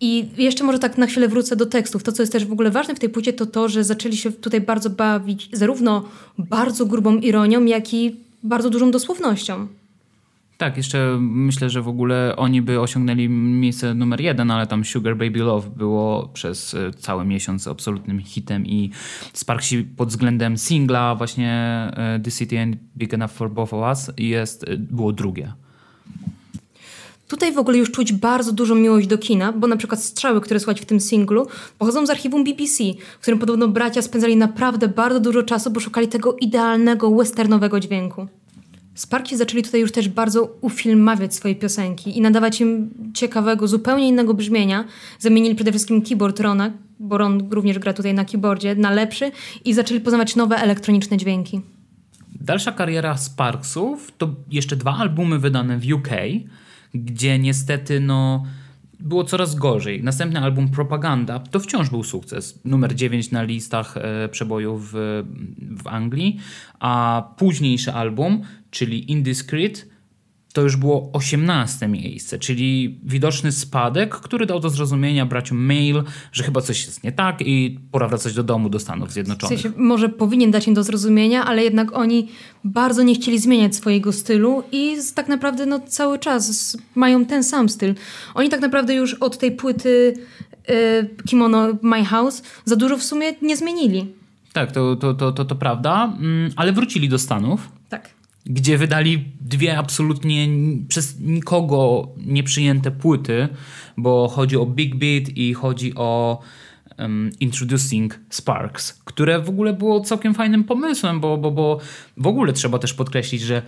I 0.01 0.29
jeszcze 0.37 0.65
może 0.65 0.79
tak 0.79 0.99
na 0.99 1.07
chwilę 1.07 1.29
wrócę 1.29 1.57
do 1.57 1.67
tekstów. 1.67 2.03
To, 2.03 2.13
co 2.13 2.23
jest 2.23 2.33
też 2.33 2.45
w 2.45 2.53
ogóle 2.53 2.71
ważne 2.71 2.95
w 2.95 2.99
tej 2.99 3.09
płycie, 3.09 3.33
to 3.33 3.47
to, 3.47 3.69
że 3.69 3.85
zaczęli 3.85 4.17
się 4.17 4.33
tutaj 4.33 4.61
bardzo 4.61 4.91
bawić 4.91 5.49
zarówno 5.53 6.05
bardzo 6.39 6.87
grubą 6.87 7.17
ironią, 7.17 7.65
jak 7.65 7.95
i 7.95 8.17
bardzo 8.43 8.71
dużą 8.71 8.91
dosłownością. 8.91 9.67
Tak, 10.59 10.77
jeszcze 10.77 11.19
myślę, 11.21 11.71
że 11.71 11.83
w 11.83 11.89
ogóle 11.89 12.35
oni 12.37 12.63
by 12.63 12.81
osiągnęli 12.81 13.29
miejsce 13.29 13.95
numer 13.95 14.21
jeden, 14.21 14.51
ale 14.51 14.67
tam 14.67 14.85
Sugar 14.85 15.17
Baby 15.17 15.39
Love 15.39 15.71
było 15.71 16.29
przez 16.35 16.75
e, 16.75 16.91
cały 16.93 17.25
miesiąc 17.25 17.69
absolutnym 17.69 18.21
hitem 18.21 18.67
i 18.67 18.91
Sparksi 19.33 19.83
pod 19.97 20.09
względem 20.09 20.59
singla 20.59 21.15
właśnie 21.15 21.53
e, 21.97 22.21
The 22.25 22.31
City 22.31 22.61
and 22.61 22.77
Big 22.97 23.15
Enough 23.15 23.31
for 23.31 23.51
Both 23.51 23.75
of 23.75 23.81
Us 23.83 24.11
jest, 24.17 24.69
e, 24.69 24.77
było 24.77 25.13
drugie. 25.13 25.53
Tutaj 27.29 27.53
w 27.53 27.59
ogóle 27.59 27.79
już 27.79 27.91
czuć 27.91 28.13
bardzo 28.13 28.53
dużą 28.53 28.75
miłość 28.75 29.07
do 29.07 29.19
kina, 29.19 29.53
bo 29.53 29.67
na 29.67 29.77
przykład 29.77 30.03
strzały, 30.03 30.41
które 30.41 30.61
słychać 30.61 30.81
w 30.81 30.87
tym 30.87 31.01
singlu, 31.01 31.47
pochodzą 31.79 32.07
z 32.07 32.11
archiwum 32.11 32.45
BBC, 32.45 32.85
w 33.19 33.23
którym 33.23 33.39
podobno 33.39 33.69
bracia 33.69 34.03
spędzali 34.03 34.37
naprawdę 34.37 34.89
bardzo 34.89 35.21
dużo 35.21 35.43
czasu, 35.43 35.71
bo 35.71 35.81
szukali 35.81 36.09
tego 36.09 36.37
idealnego 36.41 37.11
westernowego 37.11 37.81
dźwięku. 37.81 38.29
Sparki 38.99 39.37
zaczęli 39.37 39.63
tutaj 39.63 39.81
już 39.81 39.93
też 39.93 40.09
bardzo 40.09 40.57
ufilmawiać 40.61 41.35
swoje 41.35 41.55
piosenki 41.55 42.19
i 42.19 42.21
nadawać 42.21 42.61
im 42.61 42.91
ciekawego, 43.15 43.69
zupełnie 43.69 44.09
innego 44.09 44.35
brzmienia. 44.35 44.85
Zamienili 45.19 45.55
przede 45.55 45.71
wszystkim 45.71 46.03
keyboard 46.03 46.41
Rona, 46.41 46.71
bo 46.99 47.19
Ron 47.19 47.49
również 47.51 47.79
gra 47.79 47.93
tutaj 47.93 48.15
na 48.15 48.25
keyboardzie, 48.25 48.75
na 48.75 48.91
lepszy 48.91 49.31
i 49.65 49.75
zaczęli 49.75 50.01
poznawać 50.01 50.37
nowe 50.37 50.57
elektroniczne 50.57 51.17
dźwięki. 51.17 51.61
Dalsza 52.41 52.73
kariera 52.73 53.17
Sparksów 53.17 54.13
to 54.19 54.35
jeszcze 54.51 54.77
dwa 54.77 54.97
albumy 54.97 55.39
wydane 55.39 55.79
w 55.79 55.93
UK, 55.93 56.09
gdzie 56.95 57.39
niestety 57.39 58.01
no 58.01 58.45
było 59.01 59.25
coraz 59.25 59.55
gorzej. 59.55 60.03
Następny 60.03 60.41
album 60.41 60.69
Propaganda 60.69 61.39
to 61.39 61.61
wciąż 61.61 61.91
był 61.91 62.05
sukces. 62.05 62.61
Numer 62.65 62.95
9 62.95 63.31
na 63.31 63.43
listach 63.43 63.97
e, 63.97 64.29
przebojów 64.29 64.93
w, 64.93 65.25
w 65.83 65.87
Anglii, 65.87 66.39
a 66.81 67.23
późniejszy 67.37 67.93
album, 67.93 68.43
czyli 68.71 69.11
Indiscreet, 69.11 69.87
to 70.53 70.63
już 70.63 70.77
było 70.77 71.11
18 71.13 71.89
miejsce, 71.89 72.39
czyli 72.39 73.01
widoczny 73.05 73.53
spadek, 73.53 74.15
który 74.15 74.47
dał 74.47 74.61
do 74.61 74.71
zrozumienia 74.71 75.27
braciom 75.27 75.59
Mail, 75.59 76.03
że 76.33 76.45
chyba 76.45 76.61
coś 76.61 76.87
jest 76.87 77.05
nie 77.05 77.13
tak 77.13 77.41
i 77.41 77.79
pora 77.93 78.09
wracać 78.09 78.35
do 78.35 78.43
domu 78.43 78.69
do 78.69 78.79
Stanów 78.79 79.13
Zjednoczonych. 79.13 79.59
W 79.59 79.63
sensie, 79.63 79.79
może 79.79 80.09
powinien 80.09 80.51
dać 80.51 80.69
im 80.69 80.75
do 80.75 80.83
zrozumienia, 80.83 81.45
ale 81.45 81.65
jednak 81.65 81.97
oni 81.97 82.29
bardzo 82.65 83.03
nie 83.03 83.15
chcieli 83.15 83.39
zmieniać 83.39 83.77
swojego 83.77 84.13
stylu 84.13 84.63
i 84.73 84.97
tak 85.15 85.29
naprawdę 85.29 85.67
no, 85.67 85.81
cały 85.81 86.19
czas 86.19 86.77
mają 86.95 87.25
ten 87.25 87.45
sam 87.45 87.69
styl. 87.69 87.95
Oni 88.35 88.49
tak 88.49 88.61
naprawdę 88.61 88.95
już 88.95 89.15
od 89.15 89.39
tej 89.39 89.53
płyty 89.53 90.15
y, 90.71 91.25
Kimono 91.27 91.69
My 91.83 92.05
House 92.05 92.43
za 92.65 92.77
dużo 92.77 92.97
w 92.97 93.03
sumie 93.03 93.27
nie 93.43 93.57
zmienili. 93.57 94.07
Tak, 94.53 94.73
to, 94.73 94.97
to, 94.97 95.15
to, 95.15 95.33
to, 95.33 95.45
to 95.45 95.55
prawda, 95.55 96.13
mm, 96.21 96.51
ale 96.57 96.73
wrócili 96.73 97.09
do 97.09 97.19
Stanów. 97.19 97.78
Gdzie 98.49 98.79
wydali 98.79 99.25
dwie 99.41 99.79
absolutnie 99.79 100.49
przez 100.89 101.21
nikogo 101.21 102.09
nieprzyjęte 102.27 102.91
płyty, 102.91 103.49
bo 103.97 104.29
chodzi 104.29 104.57
o 104.57 104.67
Big 104.67 104.95
Beat 104.95 105.29
i 105.29 105.55
chodzi 105.55 105.95
o 105.95 106.41
um, 106.99 107.31
Introducing 107.41 108.21
Sparks, 108.31 108.93
które 108.93 109.41
w 109.41 109.49
ogóle 109.49 109.73
było 109.73 110.01
całkiem 110.01 110.35
fajnym 110.35 110.65
pomysłem, 110.65 111.21
bo, 111.21 111.37
bo, 111.37 111.51
bo 111.51 111.79
w 112.17 112.27
ogóle 112.27 112.53
trzeba 112.53 112.79
też 112.79 112.95
podkreślić, 112.95 113.43
że 113.43 113.63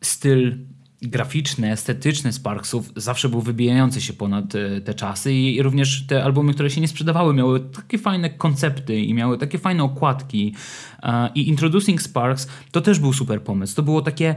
styl 0.00 0.58
graficzny, 1.02 1.72
estetyczny 1.72 2.32
Sparksów 2.32 2.92
zawsze 2.96 3.28
był 3.28 3.40
wybijający 3.40 4.00
się 4.00 4.12
ponad 4.12 4.54
e, 4.54 4.80
te 4.80 4.94
czasy 4.94 5.32
i 5.32 5.62
również 5.62 6.06
te 6.06 6.24
albumy, 6.24 6.54
które 6.54 6.70
się 6.70 6.80
nie 6.80 6.88
sprzedawały, 6.88 7.34
miały 7.34 7.60
takie 7.60 7.98
fajne 7.98 8.30
koncepty 8.30 9.00
i 9.00 9.14
miały 9.14 9.38
takie 9.38 9.58
fajne 9.58 9.84
okładki. 9.84 10.54
E, 11.02 11.30
I 11.34 11.48
Introducing 11.48 12.02
Sparks 12.02 12.48
to 12.70 12.80
też 12.80 12.98
był 12.98 13.12
super 13.12 13.42
pomysł. 13.42 13.76
To 13.76 13.82
było 13.82 14.02
takie, 14.02 14.34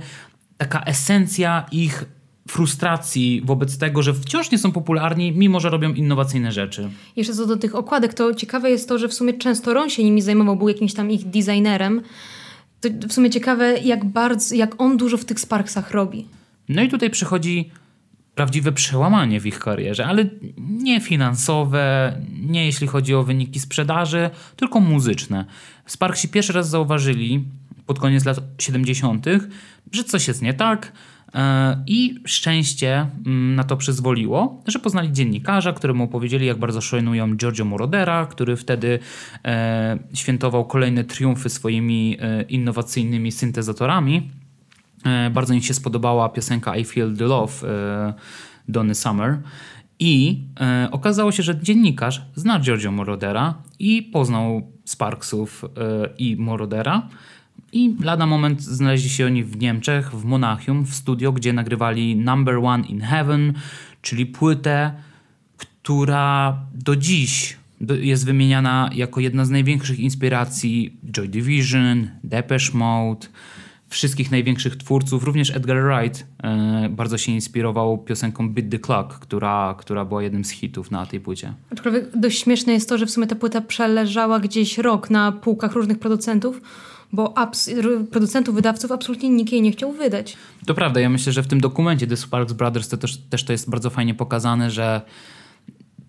taka 0.58 0.84
esencja 0.84 1.66
ich 1.72 2.06
frustracji 2.48 3.42
wobec 3.46 3.78
tego, 3.78 4.04
że 4.04 4.14
wciąż 4.14 4.52
nie 4.52 4.58
są 4.58 4.72
popularni, 4.72 5.32
mimo 5.32 5.60
że 5.60 5.70
robią 5.70 5.94
innowacyjne 5.94 6.52
rzeczy. 6.52 6.90
Jeszcze 7.16 7.34
co 7.34 7.48
do 7.48 7.58
tych 7.58 7.76
okładek, 7.76 8.14
to 8.14 8.34
ciekawe 8.34 8.70
jest 8.70 8.90
to, 8.90 8.98
że 8.98 9.08
w 9.08 9.14
sumie 9.14 9.34
często 9.34 9.74
Ron 9.74 9.90
się 9.90 10.04
nimi 10.04 10.22
zajmował, 10.22 10.56
był 10.56 10.70
jakimś 10.70 10.94
tam 10.94 11.12
ich 11.12 11.26
designerem. 11.26 12.02
To 12.82 12.90
w 13.08 13.14
sumie 13.14 13.30
ciekawe, 13.30 13.78
jak 13.78 14.06
bardzo, 14.06 14.56
jak 14.56 14.82
on 14.82 14.98
dużo 14.98 15.18
w 15.18 15.26
tych 15.26 15.40
Sparksach 15.40 15.92
robi. 15.92 16.28
No 16.70 16.84
i 16.84 16.90
tutaj 16.90 17.10
przychodzi 17.10 17.72
prawdziwe 18.36 18.72
przełamanie 18.72 19.40
w 19.40 19.46
ich 19.46 19.60
karierze, 19.60 20.06
ale 20.06 20.26
nie 20.58 21.02
finansowe, 21.02 22.16
nie 22.42 22.66
jeśli 22.66 22.88
chodzi 22.88 23.16
o 23.16 23.24
wyniki 23.24 23.60
sprzedaży, 23.60 24.30
tylko 24.56 24.80
muzyczne. 24.80 25.46
Sparksi 25.86 26.30
pierwszy 26.30 26.54
raz 26.54 26.70
zauważyli 26.70 27.46
pod 27.86 28.00
koniec 28.00 28.26
lat 28.26 28.40
70., 28.58 29.26
że 29.92 30.04
coś 30.04 30.28
jest 30.28 30.42
nie 30.42 30.54
tak. 30.54 30.92
E, 31.36 31.84
I 31.88 32.20
szczęście 32.26 33.08
mm, 33.26 33.56
na 33.56 33.64
to 33.64 33.78
przyzwoliło, 33.78 34.62
że 34.68 34.80
poznali 34.80 35.12
dziennikarza, 35.12 35.74
któremu 35.74 36.04
opowiedzieli, 36.04 36.46
jak 36.46 36.58
bardzo 36.58 36.82
szanują 36.82 37.36
Giorgio 37.36 37.66
Morodera, 37.66 38.26
który 38.26 38.56
wtedy 38.56 39.00
e, 39.46 40.00
świętował 40.14 40.66
kolejne 40.66 41.04
triumfy 41.04 41.50
swoimi 41.50 42.18
e, 42.20 42.42
innowacyjnymi 42.42 43.32
syntezatorami. 43.32 44.30
E, 45.04 45.30
bardzo 45.30 45.54
mi 45.54 45.64
się 45.64 45.74
spodobała 45.74 46.30
piosenka 46.30 46.78
I 46.78 46.86
Feel 46.86 47.18
the 47.18 47.26
Love 47.26 47.54
e, 47.70 48.14
Donny 48.68 48.96
Summer. 48.96 49.40
I 50.00 50.40
e, 50.60 50.88
okazało 50.92 51.32
się, 51.32 51.44
że 51.44 51.60
dziennikarz 51.62 52.22
zna 52.36 52.60
Giorgio 52.60 52.92
Morodera 52.92 53.54
i 53.80 54.04
poznał 54.04 54.68
Sparksów 54.86 55.66
e, 55.66 55.70
i 56.18 56.36
Morodera. 56.36 57.08
I 57.74 57.96
lada 58.02 58.26
moment 58.26 58.62
znaleźli 58.62 59.10
się 59.10 59.26
oni 59.26 59.44
w 59.44 59.58
Niemczech, 59.58 60.12
w 60.12 60.26
Monachium, 60.26 60.86
w 60.86 60.94
studio, 60.94 61.32
gdzie 61.32 61.54
nagrywali 61.54 62.16
Number 62.16 62.58
One 62.58 62.88
in 62.88 63.02
Heaven, 63.02 63.54
czyli 64.02 64.26
płytę, 64.26 64.92
która 65.58 66.58
do 66.76 66.96
dziś 66.96 67.58
jest 68.02 68.26
wymieniana 68.26 68.90
jako 68.94 69.20
jedna 69.20 69.46
z 69.46 69.50
największych 69.50 70.00
inspiracji 70.00 70.98
Joy 71.12 71.28
Division, 71.28 72.10
Depeche 72.24 72.78
Mode, 72.78 73.28
wszystkich 73.94 74.32
największych 74.32 74.76
twórców. 74.76 75.24
Również 75.24 75.56
Edgar 75.56 75.78
Wright 75.84 76.26
e, 76.44 76.90
bardzo 76.90 77.18
się 77.18 77.32
inspirował 77.32 77.98
piosenką 77.98 78.50
Beat 78.50 78.70
the 78.70 78.80
Clock, 78.80 79.20
która, 79.20 79.76
która 79.78 80.06
była 80.06 80.24
jednym 80.24 80.46
z 80.46 80.50
hitów 80.50 80.92
na 80.92 81.06
tej 81.06 81.20
płycie. 81.20 81.54
Aczkolwiek 81.72 82.18
dość 82.18 82.40
śmieszne 82.44 82.74
jest 82.74 82.90
to, 82.90 82.98
że 82.98 83.06
w 83.06 83.12
sumie 83.12 83.28
ta 83.28 83.36
płyta 83.36 83.62
przeleżała 83.62 84.40
gdzieś 84.40 84.78
rok 84.78 85.10
na 85.10 85.32
półkach 85.32 85.74
różnych 85.74 86.00
producentów, 86.00 86.62
bo 87.12 87.34
producentów, 88.12 88.56
wydawców 88.56 88.92
absolutnie 88.92 89.30
nikt 89.30 89.52
jej 89.52 89.62
nie 89.62 89.72
chciał 89.72 89.92
wydać. 89.92 90.38
To 90.66 90.74
prawda, 90.74 91.00
ja 91.00 91.10
myślę, 91.10 91.34
że 91.34 91.44
w 91.44 91.48
tym 91.48 91.62
dokumencie 91.62 92.08
The 92.08 92.18
Sparks 92.18 92.54
Brothers 92.54 92.90
to 92.90 92.98
też, 92.98 93.18
też 93.18 93.44
to 93.44 93.52
jest 93.52 93.70
bardzo 93.70 93.90
fajnie 93.90 94.14
pokazane, 94.14 94.72
że 94.72 95.02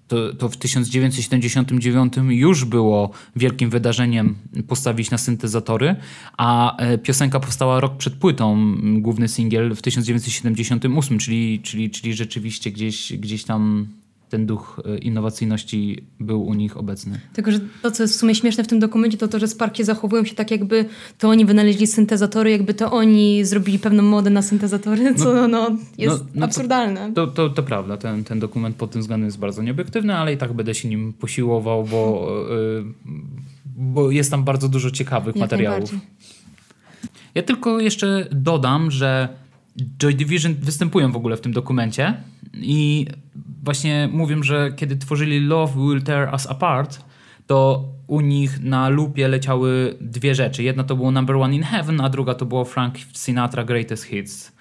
to, 0.08 0.34
to 0.34 0.48
w 0.48 0.56
1979 0.56 2.12
już 2.28 2.64
było 2.64 3.10
wielkim 3.36 3.70
wydarzeniem 3.70 4.34
postawić 4.68 5.10
na 5.10 5.18
syntezatory, 5.18 5.96
a 6.36 6.76
e, 6.76 6.98
piosenka 6.98 7.40
powstała 7.40 7.80
rok 7.80 7.96
przed 7.96 8.14
płytą, 8.14 8.74
główny 9.00 9.28
singiel 9.28 9.74
w 9.74 9.82
1978, 9.82 11.18
czyli, 11.18 11.60
czyli, 11.62 11.90
czyli 11.90 12.14
rzeczywiście 12.14 12.70
gdzieś, 12.70 13.12
gdzieś 13.12 13.44
tam 13.44 13.88
ten 14.28 14.46
duch 14.46 14.80
e, 14.84 14.98
innowacyjności 14.98 16.04
był 16.20 16.46
u 16.46 16.54
nich 16.54 16.76
obecny. 16.76 17.20
Tylko, 17.32 17.52
że 17.52 17.60
to, 17.82 17.90
co 17.90 18.02
jest 18.02 18.14
w 18.14 18.18
sumie 18.18 18.34
śmieszne 18.34 18.64
w 18.64 18.66
tym 18.66 18.80
dokumencie, 18.80 19.18
to 19.18 19.28
to, 19.28 19.38
że 19.38 19.48
Sparki 19.48 19.84
zachowują 19.84 20.24
się 20.24 20.34
tak, 20.34 20.50
jakby 20.50 20.84
to 21.18 21.28
oni 21.28 21.44
wynaleźli 21.44 21.86
syntezatory, 21.86 22.50
jakby 22.50 22.74
to 22.74 22.92
oni 22.92 23.44
zrobili 23.44 23.78
pewną 23.78 24.02
modę 24.02 24.30
na 24.30 24.42
syntezatory, 24.42 25.14
co 25.14 25.34
no, 25.34 25.48
no 25.48 25.70
jest 25.98 26.18
no, 26.18 26.26
no 26.34 26.46
absurdalne. 26.46 27.12
To, 27.12 27.26
to, 27.26 27.50
to, 27.50 27.62
prawda, 27.62 27.96
ten, 27.96 28.24
ten 28.24 28.40
dokument 28.40 28.76
pod 28.76 28.90
tym 28.90 29.00
względem 29.00 29.26
jest 29.26 29.38
bardzo 29.38 29.62
nieobiektywny, 29.62 30.14
ale 30.14 30.32
i 30.32 30.36
tak 30.36 30.52
będę 30.52 30.74
się 30.74 30.88
nim 30.88 31.12
posiłował, 31.12 31.84
bo, 31.84 32.28
yy, 32.50 32.84
bo 33.76 34.10
jest 34.10 34.30
tam 34.30 34.44
bardzo 34.44 34.68
dużo 34.68 34.90
ciekawych 34.90 35.36
Jak 35.36 35.40
materiałów. 35.40 35.94
Ja 37.34 37.42
tylko 37.42 37.80
jeszcze 37.80 38.28
dodam, 38.32 38.90
że 38.90 39.28
Joy 39.98 40.14
Division 40.14 40.54
występują 40.54 41.12
w 41.12 41.16
ogóle 41.16 41.36
w 41.36 41.40
tym 41.40 41.52
dokumencie 41.52 42.14
i 42.56 43.06
właśnie 43.62 44.08
mówią, 44.12 44.42
że 44.42 44.72
kiedy 44.76 44.96
tworzyli 44.96 45.40
Love 45.40 45.72
Will 45.72 46.02
Tear 46.02 46.32
Us 46.32 46.46
Apart, 46.46 47.04
to 47.46 47.88
u 48.06 48.20
nich 48.20 48.60
na 48.60 48.88
lupie 48.88 49.28
leciały 49.28 49.96
dwie 50.00 50.34
rzeczy. 50.34 50.62
Jedna 50.62 50.84
to 50.84 50.96
było 50.96 51.10
Number 51.10 51.36
One 51.36 51.54
in 51.54 51.62
Heaven, 51.62 52.00
a 52.00 52.08
druga 52.08 52.34
to 52.34 52.46
było 52.46 52.64
Frank 52.64 52.94
Sinatra 53.12 53.64
Greatest 53.64 54.04
Hits. 54.04 54.54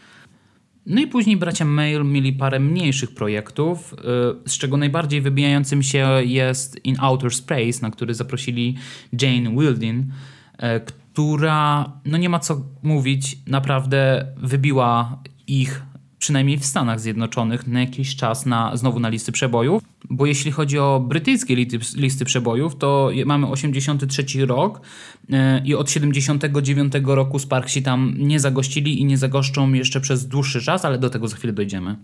No 0.86 1.02
i 1.02 1.08
później 1.08 1.38
bracia 1.38 1.66
Mail 1.66 2.06
mieli 2.06 2.34
parę 2.34 2.60
mniejszych 2.60 3.16
projektów, 3.16 3.94
y, 3.94 4.50
z 4.50 4.58
czego 4.58 4.78
najbardziej 4.78 5.22
wybijającym 5.22 5.84
się 5.84 6.10
jest 6.24 6.86
In 6.86 6.96
Outer 7.00 7.34
Space, 7.34 7.82
na 7.82 7.92
który 7.92 8.14
zaprosili 8.14 8.78
Jane 9.22 9.52
Wildin, 9.52 10.00
y, 10.00 10.62
która, 10.86 11.92
no 12.06 12.18
nie 12.18 12.30
ma 12.30 12.40
co 12.40 12.62
mówić, 12.84 13.38
naprawdę 13.48 14.26
wybiła 14.38 15.20
ich 15.48 15.84
przynajmniej 16.24 16.58
w 16.58 16.66
Stanach 16.66 17.00
Zjednoczonych 17.00 17.68
na 17.68 17.80
jakiś 17.80 18.16
czas 18.16 18.46
na, 18.46 18.78
znowu 18.78 19.00
na 19.00 19.10
listy 19.10 19.32
przebojów, 19.32 19.84
bo 20.10 20.26
jeśli 20.26 20.52
chodzi 20.52 20.80
o 20.80 21.06
brytyjskie 21.08 21.56
listy, 21.56 21.80
listy 21.96 22.26
przebojów, 22.26 22.76
to 22.76 23.12
mamy 23.26 23.48
83 23.48 24.46
rok 24.46 24.82
yy, 25.30 25.38
i 25.66 25.76
od 25.76 25.92
79 25.92 26.94
roku 27.04 27.40
Sparksi 27.40 27.84
tam 27.84 28.16
nie 28.18 28.40
zagościli 28.40 29.02
i 29.02 29.06
nie 29.06 29.18
zagoszczą 29.18 29.74
jeszcze 29.74 30.02
przez 30.02 30.28
dłuższy 30.28 30.62
czas, 30.62 30.86
ale 30.86 30.98
do 30.98 31.10
tego 31.10 31.28
za 31.28 31.36
chwilę 31.36 31.54
dojdziemy. 31.54 31.96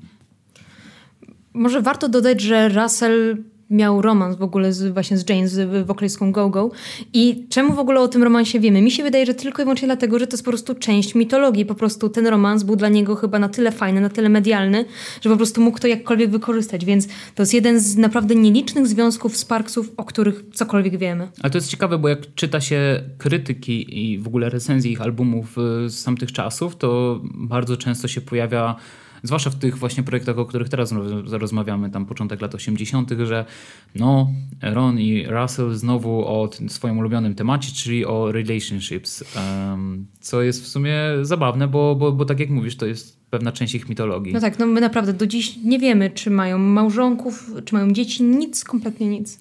Może 1.54 1.82
warto 1.82 2.10
dodać, 2.10 2.42
że 2.42 2.70
Russell 2.70 3.38
miał 3.70 4.02
romans 4.02 4.38
w 4.38 4.42
ogóle 4.42 4.74
z, 4.74 4.94
właśnie 4.94 5.18
z 5.18 5.30
Jane, 5.30 5.48
z 5.48 5.86
wokalistką 5.86 6.32
Go-Go. 6.32 6.72
I 7.14 7.48
czemu 7.50 7.74
w 7.74 7.80
ogóle 7.80 8.00
o 8.00 8.08
tym 8.08 8.24
romansie 8.24 8.60
wiemy? 8.60 8.82
Mi 8.82 8.92
się 8.92 9.04
wydaje, 9.04 9.26
że 9.26 9.34
tylko 9.34 9.62
i 9.62 9.66
wyłącznie 9.66 9.88
dlatego, 9.88 10.20
że 10.20 10.28
to 10.28 10.34
jest 10.34 10.46
po 10.46 10.52
prostu 10.52 10.76
część 10.76 11.16
mitologii. 11.16 11.66
Po 11.66 11.76
prostu 11.76 12.10
ten 12.10 12.28
romans 12.28 12.64
był 12.64 12.76
dla 12.76 12.90
niego 12.90 13.16
chyba 13.16 13.40
na 13.40 13.50
tyle 13.50 13.72
fajny, 13.72 14.02
na 14.02 14.10
tyle 14.10 14.30
medialny, 14.30 14.86
że 15.22 15.30
po 15.30 15.38
prostu 15.38 15.62
mógł 15.62 15.80
to 15.80 15.88
jakkolwiek 15.88 16.30
wykorzystać. 16.30 16.86
Więc 16.86 17.08
to 17.36 17.42
jest 17.42 17.54
jeden 17.54 17.80
z 17.80 17.98
naprawdę 17.98 18.36
nielicznych 18.36 18.88
związków 18.88 19.38
Sparksów, 19.38 19.92
o 19.98 20.06
których 20.06 20.44
cokolwiek 20.54 20.98
wiemy. 20.98 21.28
Ale 21.42 21.52
to 21.52 21.58
jest 21.58 21.70
ciekawe, 21.70 21.98
bo 21.98 22.08
jak 22.08 22.36
czyta 22.36 22.62
się 22.62 23.04
krytyki 23.18 24.06
i 24.06 24.20
w 24.20 24.28
ogóle 24.28 24.50
recenzji 24.50 24.92
ich 24.92 25.02
albumów 25.02 25.58
y, 25.58 25.90
z 25.90 26.04
tamtych 26.04 26.32
czasów, 26.32 26.76
to 26.76 27.20
bardzo 27.24 27.78
często 27.78 28.08
się 28.08 28.22
pojawia 28.22 28.76
zwłaszcza 29.24 29.50
w 29.50 29.56
tych 29.56 29.78
właśnie 29.78 30.04
projektach, 30.04 30.38
o 30.38 30.46
których 30.46 30.70
teraz 30.70 30.94
rozmawiamy, 31.28 31.90
tam 31.90 32.06
początek 32.06 32.42
lat 32.42 32.56
80., 32.56 33.12
że 33.26 33.46
no, 33.96 34.32
Ron 34.62 35.00
i 35.00 35.26
Russell 35.28 35.76
znowu 35.76 36.28
o 36.28 36.50
swoim 36.68 36.98
ulubionym 36.98 37.36
temacie, 37.36 37.72
czyli 37.72 38.06
o 38.06 38.32
relationships, 38.32 39.24
co 40.20 40.42
jest 40.42 40.64
w 40.64 40.68
sumie 40.68 40.96
zabawne, 41.22 41.68
bo, 41.68 41.96
bo, 41.96 42.12
bo 42.12 42.26
tak 42.26 42.40
jak 42.40 42.50
mówisz, 42.50 42.78
to 42.78 42.86
jest 42.86 43.20
pewna 43.30 43.52
część 43.52 43.76
ich 43.76 43.90
mitologii. 43.90 44.34
No 44.34 44.40
tak, 44.40 44.60
no 44.60 44.66
my 44.66 44.82
naprawdę 44.82 45.14
do 45.14 45.28
dziś 45.28 45.58
nie 45.58 45.80
wiemy, 45.80 46.10
czy 46.10 46.30
mają 46.30 46.58
małżonków, 46.58 47.52
czy 47.66 47.76
mają 47.76 47.92
dzieci, 47.92 48.24
nic, 48.24 48.64
kompletnie 48.64 49.08
nic. 49.08 49.40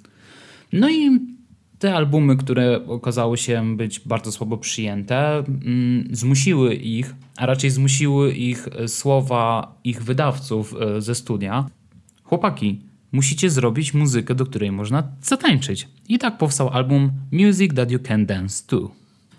No 0.73 0.90
i 0.90 1.20
te 1.78 1.94
albumy, 1.94 2.37
które 2.37 2.87
okazały 2.87 3.37
się 3.37 3.76
być 3.76 4.00
bardzo 4.00 4.32
słabo 4.32 4.58
przyjęte, 4.58 5.38
mm, 5.38 6.08
zmusiły 6.12 6.75
ich, 6.75 7.14
a 7.37 7.47
raczej 7.47 7.70
zmusiły 7.70 8.32
ich 8.32 8.68
e, 8.68 8.88
słowa 8.88 9.75
ich 9.85 10.02
wydawców 10.02 10.75
e, 10.80 11.00
ze 11.00 11.14
studia. 11.14 11.66
Chłopaki, 12.25 12.80
musicie 13.12 13.50
zrobić 13.50 13.94
muzykę, 13.94 14.35
do 14.35 14.47
której 14.47 14.73
można 14.73 15.02
zatańczyć. 15.23 15.88
I 16.08 16.18
tak 16.18 16.38
powstał 16.38 16.68
album 16.68 17.12
Music 17.32 17.75
That 17.75 17.90
You 17.90 17.99
Can 17.99 18.26
Dance 18.26 18.64
To. 18.66 18.90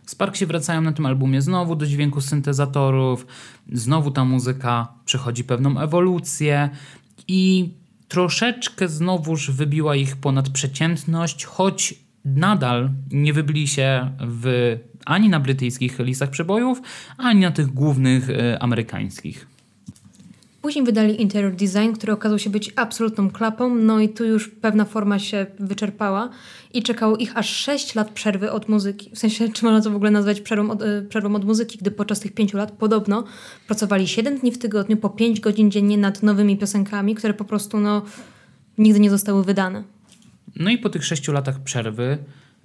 Sparksi 0.05 0.45
wracają 0.45 0.81
na 0.81 0.91
tym 0.91 1.05
albumie 1.05 1.41
znowu 1.41 1.75
do 1.75 1.85
dźwięku 1.85 2.21
syntezatorów, 2.21 3.27
znowu 3.71 4.11
ta 4.11 4.25
muzyka 4.25 4.87
przechodzi 5.05 5.43
pewną 5.43 5.79
ewolucję 5.79 6.69
i 7.27 7.69
troszeczkę 8.07 8.87
znowuż 8.87 9.51
wybiła 9.51 9.95
ich 9.95 10.15
ponad 10.15 10.49
przeciętność, 10.49 11.45
choć 11.45 11.95
nadal 12.35 12.89
nie 13.11 13.33
wybili 13.33 13.67
się 13.67 14.11
w, 14.19 14.75
ani 15.05 15.29
na 15.29 15.39
brytyjskich 15.39 15.99
listach 15.99 16.29
przebojów, 16.29 16.81
ani 17.17 17.41
na 17.41 17.51
tych 17.51 17.67
głównych 17.67 18.29
y, 18.29 18.59
amerykańskich. 18.59 19.47
Później 20.61 20.85
wydali 20.85 21.21
Interior 21.21 21.55
Design, 21.55 21.91
który 21.93 22.13
okazał 22.13 22.39
się 22.39 22.49
być 22.49 22.73
absolutną 22.75 23.29
klapą, 23.29 23.75
no 23.75 23.99
i 23.99 24.09
tu 24.09 24.25
już 24.25 24.47
pewna 24.47 24.85
forma 24.85 25.19
się 25.19 25.45
wyczerpała 25.59 26.29
i 26.73 26.83
czekało 26.83 27.17
ich 27.17 27.37
aż 27.37 27.49
6 27.49 27.95
lat 27.95 28.09
przerwy 28.09 28.51
od 28.51 28.69
muzyki. 28.69 29.11
W 29.13 29.19
sensie, 29.19 29.49
czy 29.53 29.65
można 29.65 29.81
to 29.81 29.91
w 29.91 29.95
ogóle 29.95 30.11
nazwać 30.11 30.41
przerwą 30.41 30.71
od, 30.71 30.81
e, 30.81 31.01
przerwą 31.09 31.35
od 31.35 31.45
muzyki, 31.45 31.77
gdy 31.77 31.91
podczas 31.91 32.19
tych 32.19 32.33
5 32.33 32.53
lat 32.53 32.71
podobno 32.71 33.23
pracowali 33.67 34.07
7 34.07 34.37
dni 34.37 34.51
w 34.51 34.57
tygodniu, 34.57 34.97
po 34.97 35.09
5 35.09 35.39
godzin 35.39 35.71
dziennie 35.71 35.97
nad 35.97 36.23
nowymi 36.23 36.57
piosenkami, 36.57 37.15
które 37.15 37.33
po 37.33 37.45
prostu 37.45 37.79
no, 37.79 38.01
nigdy 38.77 38.99
nie 38.99 39.09
zostały 39.09 39.43
wydane. 39.43 39.83
No 40.59 40.69
i 40.69 40.77
po 40.77 40.89
tych 40.89 41.05
sześciu 41.05 41.31
latach 41.31 41.63
przerwy 41.63 42.17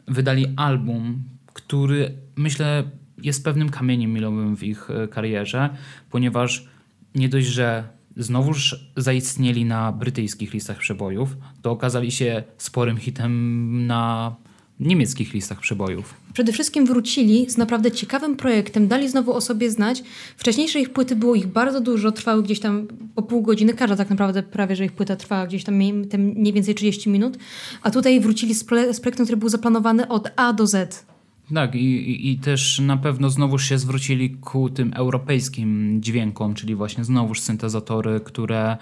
wydali 0.08 0.46
album, 0.56 1.24
który 1.52 2.14
myślę 2.36 2.84
jest 3.22 3.44
pewnym 3.44 3.68
kamieniem 3.68 4.12
milowym 4.12 4.56
w 4.56 4.62
ich 4.62 4.90
e, 4.90 5.08
karierze, 5.08 5.70
ponieważ 6.10 6.68
nie 7.14 7.28
dość, 7.28 7.46
że 7.46 7.88
znowuż 8.16 8.90
zaistnieli 8.96 9.64
na 9.64 9.92
brytyjskich 9.92 10.52
listach 10.52 10.78
przebojów, 10.78 11.36
to 11.62 11.70
okazali 11.70 12.12
się 12.12 12.42
sporym 12.58 12.96
hitem 12.96 13.86
na 13.86 14.34
niemieckich 14.80 15.34
listach 15.34 15.60
przebojów. 15.60 16.14
Przede 16.32 16.52
wszystkim 16.52 16.86
wrócili 16.86 17.50
z 17.50 17.56
naprawdę 17.56 17.90
ciekawym 17.90 18.36
projektem, 18.36 18.88
dali 18.88 19.08
znowu 19.08 19.32
o 19.32 19.40
sobie 19.40 19.70
znać. 19.70 20.02
Wcześniejsze 20.36 20.80
ich 20.80 20.90
płyty 20.90 21.16
było 21.16 21.34
ich 21.34 21.46
bardzo 21.46 21.80
dużo, 21.80 22.12
trwały 22.12 22.42
gdzieś 22.42 22.60
tam 22.60 22.86
po 23.14 23.22
pół 23.22 23.42
godziny, 23.42 23.74
każda 23.74 23.96
tak 23.96 24.10
naprawdę 24.10 24.42
prawie, 24.42 24.76
że 24.76 24.84
ich 24.84 24.92
płyta 24.92 25.16
trwała 25.16 25.46
gdzieś 25.46 25.64
tam 25.64 25.74
mniej 26.18 26.52
więcej 26.52 26.74
30 26.74 27.10
minut, 27.10 27.38
a 27.82 27.90
tutaj 27.90 28.20
wrócili 28.20 28.54
z, 28.54 28.58
z 28.92 29.00
projektem, 29.00 29.26
który 29.26 29.36
był 29.36 29.48
zaplanowany 29.48 30.08
od 30.08 30.30
A 30.36 30.52
do 30.52 30.66
Z. 30.66 31.06
Tak, 31.54 31.74
i, 31.74 32.30
i, 32.32 32.38
też 32.38 32.78
na 32.78 32.96
pewno 32.96 33.30
znowuż 33.30 33.64
się 33.64 33.78
zwrócili 33.78 34.30
ku 34.30 34.70
tym 34.70 34.92
europejskim 34.94 35.98
dźwiękom, 36.02 36.54
czyli 36.54 36.74
właśnie 36.74 37.04
znowuż 37.04 37.40
syntezatory, 37.40 38.20
które, 38.20 38.76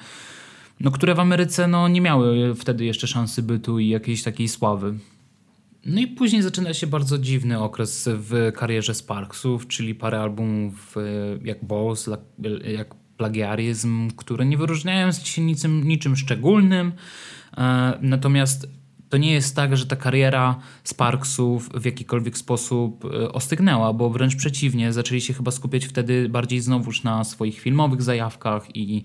no, 0.80 0.90
które 0.90 1.14
w 1.14 1.20
Ameryce 1.20 1.68
no, 1.68 1.88
nie 1.88 2.00
miały 2.00 2.54
wtedy 2.54 2.84
jeszcze 2.84 3.06
szansy 3.06 3.42
bytu 3.42 3.78
i 3.78 3.88
jakiejś 3.88 4.22
takiej 4.22 4.48
sławy. 4.48 4.94
No 5.86 6.00
i 6.00 6.06
później 6.06 6.42
zaczyna 6.42 6.74
się 6.74 6.86
bardzo 6.86 7.18
dziwny 7.18 7.60
okres 7.60 8.08
w 8.12 8.52
karierze 8.54 8.94
Sparksów, 8.94 9.66
czyli 9.66 9.94
parę 9.94 10.20
albumów 10.20 10.96
e, 10.96 11.00
jak 11.44 11.64
Balls, 11.64 12.08
jak 12.74 12.94
plagiaryzm, 13.16 14.10
które 14.10 14.46
nie 14.46 14.56
wyróżniają 14.56 15.12
się 15.12 15.42
niczym, 15.42 15.88
niczym 15.88 16.16
szczególnym. 16.16 16.92
E, 17.58 17.98
natomiast 18.00 18.68
to 19.12 19.16
nie 19.16 19.32
jest 19.32 19.56
tak, 19.56 19.76
że 19.76 19.86
ta 19.86 19.96
kariera 19.96 20.58
Sparksów 20.84 21.68
w 21.68 21.84
jakikolwiek 21.84 22.38
sposób 22.38 23.04
e, 23.04 23.32
ostygnęła, 23.32 23.92
bo 23.92 24.10
wręcz 24.10 24.36
przeciwnie, 24.36 24.92
zaczęli 24.92 25.20
się 25.20 25.34
chyba 25.34 25.50
skupiać 25.50 25.84
wtedy 25.84 26.28
bardziej 26.28 26.60
znowuż 26.60 27.02
na 27.02 27.24
swoich 27.24 27.60
filmowych 27.60 28.02
zajawkach 28.02 28.76
i 28.76 29.04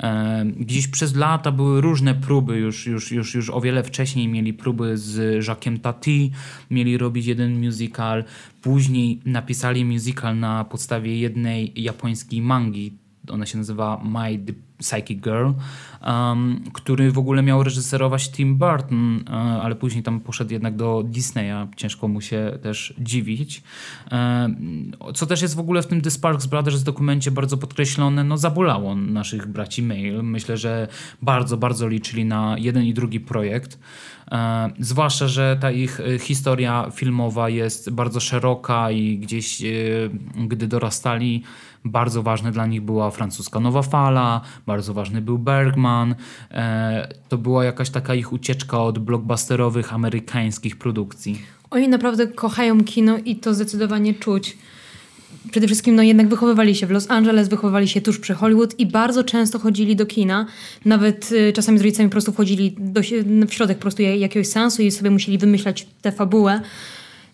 e, 0.00 0.44
gdzieś 0.44 0.88
przez 0.88 1.14
lata 1.14 1.52
były 1.52 1.80
różne 1.80 2.14
próby, 2.14 2.58
już, 2.58 2.86
już, 2.86 3.12
już, 3.12 3.34
już 3.34 3.50
o 3.50 3.60
wiele 3.60 3.82
wcześniej 3.82 4.28
mieli 4.28 4.54
próby 4.54 4.98
z 4.98 5.44
Jacques'em 5.46 5.80
Tati, 5.80 6.30
mieli 6.70 6.98
robić 6.98 7.26
jeden 7.26 7.64
musical, 7.64 8.24
później 8.62 9.20
napisali 9.24 9.84
musical 9.84 10.38
na 10.38 10.64
podstawie 10.64 11.18
jednej 11.18 11.82
japońskiej 11.82 12.42
mangi, 12.42 12.92
ona 13.28 13.46
się 13.46 13.58
nazywa 13.58 14.00
My 14.04 14.38
Psychic 14.82 15.20
Girl, 15.20 15.50
um, 16.06 16.64
który 16.72 17.12
w 17.12 17.18
ogóle 17.18 17.42
miał 17.42 17.62
reżyserować 17.62 18.30
Tim 18.30 18.56
Burton, 18.56 19.16
uh, 19.16 19.34
ale 19.34 19.74
później 19.74 20.02
tam 20.02 20.20
poszedł 20.20 20.52
jednak 20.52 20.76
do 20.76 21.02
Disneya. 21.06 21.68
Ciężko 21.76 22.08
mu 22.08 22.20
się 22.20 22.58
też 22.62 22.94
dziwić. 22.98 23.62
Uh, 24.06 25.12
co 25.14 25.26
też 25.26 25.42
jest 25.42 25.56
w 25.56 25.60
ogóle 25.60 25.82
w 25.82 25.86
tym 25.86 26.00
The 26.00 26.10
Sparks 26.10 26.46
Brothers 26.46 26.82
dokumencie 26.82 27.30
bardzo 27.30 27.58
podkreślone, 27.58 28.24
no 28.24 28.38
zabolało 28.38 28.94
naszych 28.94 29.46
braci 29.46 29.82
Mail. 29.82 30.22
Myślę, 30.22 30.56
że 30.56 30.88
bardzo, 31.22 31.56
bardzo 31.56 31.88
liczyli 31.88 32.24
na 32.24 32.56
jeden 32.58 32.84
i 32.84 32.94
drugi 32.94 33.20
projekt. 33.20 33.78
E, 34.30 34.70
zwłaszcza, 34.78 35.28
że 35.28 35.56
ta 35.60 35.70
ich 35.70 36.00
historia 36.20 36.90
filmowa 36.94 37.48
jest 37.48 37.90
bardzo 37.90 38.20
szeroka 38.20 38.90
i 38.90 39.18
gdzieś, 39.18 39.62
gdy 40.48 40.68
dorastali, 40.68 41.42
bardzo 41.84 42.22
ważne 42.22 42.52
dla 42.52 42.66
nich 42.66 42.82
była 42.82 43.10
francuska 43.10 43.60
Nowa 43.60 43.82
Fala, 43.82 44.40
bardzo 44.72 44.94
ważny 44.94 45.20
był 45.20 45.38
Bergman. 45.38 46.14
E, 46.50 47.08
to 47.28 47.38
była 47.38 47.64
jakaś 47.64 47.90
taka 47.90 48.14
ich 48.14 48.32
ucieczka 48.32 48.82
od 48.82 48.98
blockbusterowych 48.98 49.94
amerykańskich 49.94 50.76
produkcji. 50.76 51.38
Oni 51.70 51.88
naprawdę 51.88 52.26
kochają 52.26 52.84
kino 52.84 53.18
i 53.24 53.36
to 53.36 53.54
zdecydowanie 53.54 54.14
czuć. 54.14 54.56
Przede 55.50 55.66
wszystkim 55.66 55.94
no 55.94 56.02
jednak 56.02 56.28
wychowywali 56.28 56.74
się 56.74 56.86
w 56.86 56.90
Los 56.90 57.10
Angeles, 57.10 57.48
wychowywali 57.48 57.88
się 57.88 58.00
tuż 58.00 58.18
przy 58.18 58.34
Hollywood 58.34 58.80
i 58.80 58.86
bardzo 58.86 59.24
często 59.24 59.58
chodzili 59.58 59.96
do 59.96 60.06
kina. 60.06 60.46
Nawet 60.84 61.32
y, 61.32 61.52
czasami 61.52 61.78
z 61.78 61.80
rodzicami 61.80 62.08
po 62.08 62.12
prostu 62.12 62.32
wchodzili 62.32 62.76
do, 62.78 63.00
w 63.48 63.54
środek 63.54 63.78
po 63.78 63.82
prostu 63.82 64.02
jakiegoś 64.02 64.48
sensu 64.48 64.82
i 64.82 64.90
sobie 64.90 65.10
musieli 65.10 65.38
wymyślać 65.38 65.86
tę 66.02 66.12
fabułę. 66.12 66.60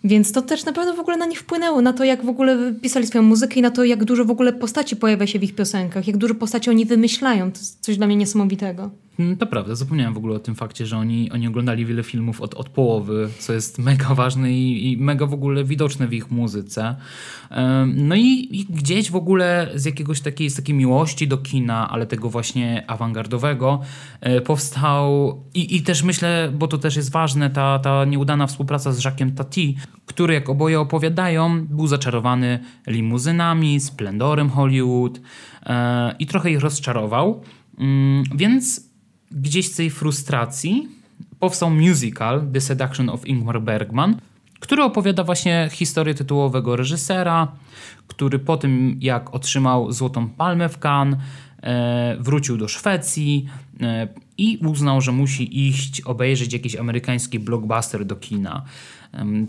Więc 0.03 0.31
to 0.31 0.41
też 0.41 0.65
na 0.65 0.73
pewno 0.73 0.93
w 0.93 0.99
ogóle 0.99 1.17
na 1.17 1.25
nich 1.25 1.39
wpłynęło, 1.39 1.81
na 1.81 1.93
to 1.93 2.03
jak 2.03 2.25
w 2.25 2.29
ogóle 2.29 2.73
pisali 2.81 3.07
swoją 3.07 3.23
muzykę 3.23 3.55
i 3.55 3.61
na 3.61 3.71
to 3.71 3.83
jak 3.83 4.03
dużo 4.03 4.25
w 4.25 4.31
ogóle 4.31 4.53
postaci 4.53 4.95
pojawia 4.95 5.27
się 5.27 5.39
w 5.39 5.43
ich 5.43 5.55
piosenkach, 5.55 6.07
jak 6.07 6.17
dużo 6.17 6.35
postaci 6.35 6.69
oni 6.69 6.85
wymyślają. 6.85 7.51
To 7.51 7.57
jest 7.57 7.79
coś 7.81 7.97
dla 7.97 8.07
mnie 8.07 8.15
niesamowitego. 8.15 8.89
Mm, 9.19 9.37
to 9.37 9.47
prawda, 9.47 9.75
zapomniałem 9.75 10.13
w 10.13 10.17
ogóle 10.17 10.35
o 10.35 10.39
tym 10.39 10.55
fakcie, 10.55 10.85
że 10.85 10.97
oni, 10.97 11.31
oni 11.31 11.47
oglądali 11.47 11.85
wiele 11.85 12.03
filmów 12.03 12.41
od, 12.41 12.53
od 12.53 12.69
połowy, 12.69 13.29
co 13.39 13.53
jest 13.53 13.79
mega 13.79 14.15
ważne 14.15 14.51
i, 14.51 14.91
i 14.91 14.97
mega 14.97 15.25
w 15.25 15.33
ogóle 15.33 15.63
widoczne 15.63 16.07
w 16.07 16.13
ich 16.13 16.31
muzyce. 16.31 16.95
No 17.95 18.15
i, 18.15 18.47
i, 18.51 18.65
gdzieś 18.69 19.11
w 19.11 19.15
ogóle 19.15 19.69
z 19.75 19.85
jakiegoś 19.85 20.21
takiej, 20.21 20.49
z 20.49 20.55
takiej 20.55 20.75
miłości 20.75 21.27
do 21.27 21.37
kina, 21.37 21.89
ale 21.89 22.05
tego 22.05 22.29
właśnie 22.29 22.83
awangardowego, 22.87 23.81
e, 24.21 24.41
powstał 24.41 25.37
i, 25.53 25.75
i 25.75 25.81
też 25.81 26.03
myślę, 26.03 26.51
bo 26.57 26.67
to 26.67 26.77
też 26.77 26.95
jest 26.95 27.11
ważne, 27.11 27.49
ta, 27.49 27.79
ta 27.79 28.05
nieudana 28.05 28.47
współpraca 28.47 28.91
z 28.91 28.99
Jacques'em 28.99 29.33
Tati, 29.33 29.75
który 30.05 30.33
jak 30.33 30.49
oboje 30.49 30.79
opowiadają, 30.79 31.65
był 31.65 31.87
zaczarowany 31.87 32.59
limuzynami, 32.87 33.79
splendorem 33.79 34.49
Hollywood 34.49 35.21
e, 35.65 36.15
i 36.19 36.25
trochę 36.25 36.51
ich 36.51 36.59
rozczarował. 36.59 37.43
Mm, 37.79 38.23
więc 38.35 38.88
gdzieś 39.31 39.71
z 39.71 39.75
tej 39.75 39.89
frustracji 39.89 40.87
powstał 41.39 41.71
musical 41.71 42.47
The 42.53 42.61
Seduction 42.61 43.09
of 43.09 43.27
Ingmar 43.27 43.61
Bergman, 43.61 44.15
który 44.59 44.83
opowiada 44.83 45.23
właśnie 45.23 45.69
historię 45.71 46.13
tytułowego 46.13 46.75
reżysera, 46.75 47.51
który 48.07 48.39
po 48.39 48.57
tym 48.57 48.97
jak 49.01 49.35
otrzymał 49.35 49.91
Złotą 49.91 50.29
Palmę 50.29 50.69
w 50.69 50.79
Cannes, 50.85 51.19
e, 51.63 52.17
wrócił 52.19 52.57
do 52.57 52.67
Szwecji 52.67 53.45
e, 53.81 54.07
i 54.37 54.57
uznał, 54.57 55.01
że 55.01 55.11
musi 55.11 55.67
iść 55.67 56.01
obejrzeć 56.01 56.53
jakiś 56.53 56.75
amerykański 56.75 57.39
blockbuster 57.39 58.05
do 58.05 58.15
kina. 58.15 58.63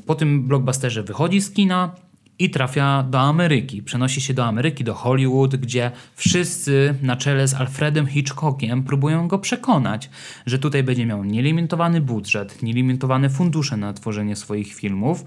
Po 0.06 0.14
tym 0.14 0.48
blockbusterze 0.48 1.02
wychodzi 1.02 1.40
z 1.40 1.50
kina, 1.50 1.94
i 2.40 2.50
trafia 2.50 3.03
do 3.03 3.20
Ameryki. 3.20 3.83
Przenosi 3.83 4.20
się 4.20 4.35
do 4.35 4.44
Ameryki, 4.44 4.85
do 4.85 4.94
Hollywood, 4.94 5.57
gdzie 5.57 5.90
wszyscy 6.14 6.94
na 7.03 7.16
czele 7.16 7.48
z 7.48 7.55
Alfredem 7.55 8.07
Hitchcockiem 8.07 8.83
próbują 8.83 9.29
go 9.29 9.38
przekonać, 9.38 10.11
że 10.46 10.59
tutaj 10.59 10.83
będzie 10.83 11.07
miał 11.07 11.24
nielimitowany 11.24 12.00
budżet, 12.00 12.62
nielimitowane 12.62 13.31
fundusze 13.31 13.76
na 13.76 13.92
tworzenie 13.92 14.37
swoich 14.37 14.74
filmów, 14.74 15.24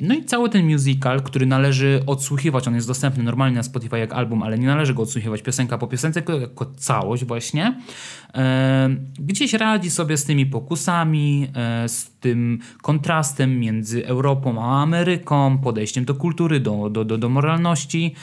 no 0.00 0.14
i 0.14 0.24
cały 0.24 0.50
ten 0.50 0.66
musical, 0.66 1.22
który 1.22 1.46
należy 1.46 2.02
odsłuchiwać, 2.06 2.68
on 2.68 2.74
jest 2.74 2.86
dostępny 2.86 3.22
normalnie 3.22 3.56
na 3.56 3.62
Spotify 3.62 3.98
jak 3.98 4.12
album, 4.12 4.42
ale 4.42 4.58
nie 4.58 4.66
należy 4.66 4.94
go 4.94 5.02
odsłuchiwać 5.02 5.42
piosenka 5.42 5.78
po 5.78 5.86
piosence, 5.86 6.22
tylko 6.22 6.40
jako 6.40 6.66
całość 6.76 7.24
właśnie, 7.24 7.80
e, 8.34 8.96
gdzieś 9.18 9.52
radzi 9.52 9.90
sobie 9.90 10.16
z 10.16 10.24
tymi 10.24 10.46
pokusami, 10.46 11.48
e, 11.54 11.88
z 11.88 12.10
tym 12.10 12.58
kontrastem 12.82 13.58
między 13.58 14.06
Europą 14.06 14.62
a 14.62 14.82
Ameryką, 14.82 15.58
podejściem 15.58 16.04
do 16.04 16.14
kultury, 16.14 16.60
do, 16.60 16.90
do, 16.90 17.04
do, 17.04 17.18
do 17.18 17.28
moralności. 17.28 18.14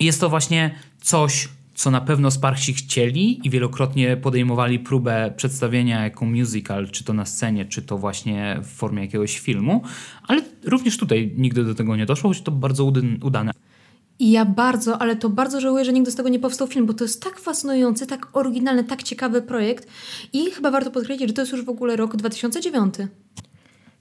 Jest 0.00 0.20
to 0.20 0.28
właśnie 0.28 0.74
coś, 1.00 1.48
co 1.74 1.90
na 1.90 2.00
pewno 2.00 2.30
Sparksi 2.30 2.74
chcieli 2.74 3.46
i 3.46 3.50
wielokrotnie 3.50 4.16
podejmowali 4.16 4.78
próbę 4.78 5.32
przedstawienia 5.36 6.04
jako 6.04 6.24
musical, 6.24 6.90
czy 6.90 7.04
to 7.04 7.12
na 7.12 7.26
scenie, 7.26 7.64
czy 7.64 7.82
to 7.82 7.98
właśnie 7.98 8.60
w 8.62 8.66
formie 8.66 9.02
jakiegoś 9.02 9.38
filmu, 9.38 9.82
ale 10.28 10.42
również 10.64 10.96
tutaj 10.96 11.34
nigdy 11.36 11.64
do 11.64 11.74
tego 11.74 11.96
nie 11.96 12.06
doszło, 12.06 12.30
choć 12.30 12.40
to 12.40 12.50
bardzo 12.50 12.92
udane. 13.22 13.52
I 14.18 14.30
ja 14.30 14.44
bardzo, 14.44 14.98
ale 15.02 15.16
to 15.16 15.28
bardzo 15.28 15.60
żałuję, 15.60 15.84
że 15.84 15.92
nigdy 15.92 16.10
z 16.10 16.14
tego 16.14 16.28
nie 16.28 16.38
powstał 16.38 16.66
film, 16.66 16.86
bo 16.86 16.94
to 16.94 17.04
jest 17.04 17.22
tak 17.22 17.40
fascynujący, 17.40 18.06
tak 18.06 18.28
oryginalny, 18.32 18.84
tak 18.84 19.02
ciekawy 19.02 19.42
projekt 19.42 19.88
i 20.32 20.50
chyba 20.50 20.70
warto 20.70 20.90
podkreślić, 20.90 21.28
że 21.28 21.34
to 21.34 21.42
jest 21.42 21.52
już 21.52 21.64
w 21.64 21.68
ogóle 21.68 21.96
rok 21.96 22.16
2009. 22.16 22.94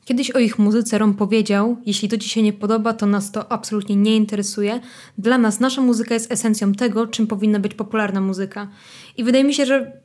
Kiedyś 0.05 0.31
o 0.31 0.39
ich 0.39 0.59
muzyce 0.59 0.97
Rom 0.97 1.13
powiedział: 1.13 1.77
Jeśli 1.85 2.09
to 2.09 2.17
ci 2.17 2.29
się 2.29 2.41
nie 2.41 2.53
podoba, 2.53 2.93
to 2.93 3.05
nas 3.05 3.31
to 3.31 3.51
absolutnie 3.51 3.95
nie 3.95 4.15
interesuje. 4.15 4.79
Dla 5.17 5.37
nas 5.37 5.59
nasza 5.59 5.81
muzyka 5.81 6.13
jest 6.13 6.31
esencją 6.31 6.73
tego, 6.73 7.07
czym 7.07 7.27
powinna 7.27 7.59
być 7.59 7.73
popularna 7.73 8.21
muzyka. 8.21 8.67
I 9.17 9.23
wydaje 9.23 9.43
mi 9.43 9.53
się, 9.53 9.65
że 9.65 10.01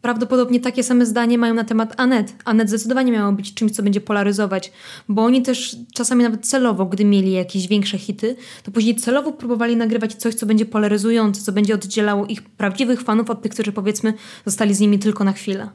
prawdopodobnie 0.00 0.60
takie 0.60 0.82
same 0.82 1.06
zdanie 1.06 1.38
mają 1.38 1.54
na 1.54 1.64
temat 1.64 1.94
Anet. 1.96 2.34
Anet 2.44 2.68
zdecydowanie 2.68 3.12
miało 3.12 3.32
być 3.32 3.54
czymś, 3.54 3.72
co 3.72 3.82
będzie 3.82 4.00
polaryzować, 4.00 4.72
bo 5.08 5.24
oni 5.24 5.42
też 5.42 5.76
czasami 5.94 6.22
nawet 6.22 6.46
celowo, 6.46 6.86
gdy 6.86 7.04
mieli 7.04 7.32
jakieś 7.32 7.68
większe 7.68 7.98
hity, 7.98 8.36
to 8.62 8.70
później 8.70 8.96
celowo 8.96 9.32
próbowali 9.32 9.76
nagrywać 9.76 10.14
coś, 10.14 10.34
co 10.34 10.46
będzie 10.46 10.66
polaryzujące, 10.66 11.42
co 11.42 11.52
będzie 11.52 11.74
oddzielało 11.74 12.26
ich 12.26 12.42
prawdziwych 12.42 13.02
fanów 13.02 13.30
od 13.30 13.42
tych, 13.42 13.52
którzy 13.52 13.72
powiedzmy 13.72 14.14
zostali 14.46 14.74
z 14.74 14.80
nimi 14.80 14.98
tylko 14.98 15.24
na 15.24 15.32
chwilę. 15.32 15.70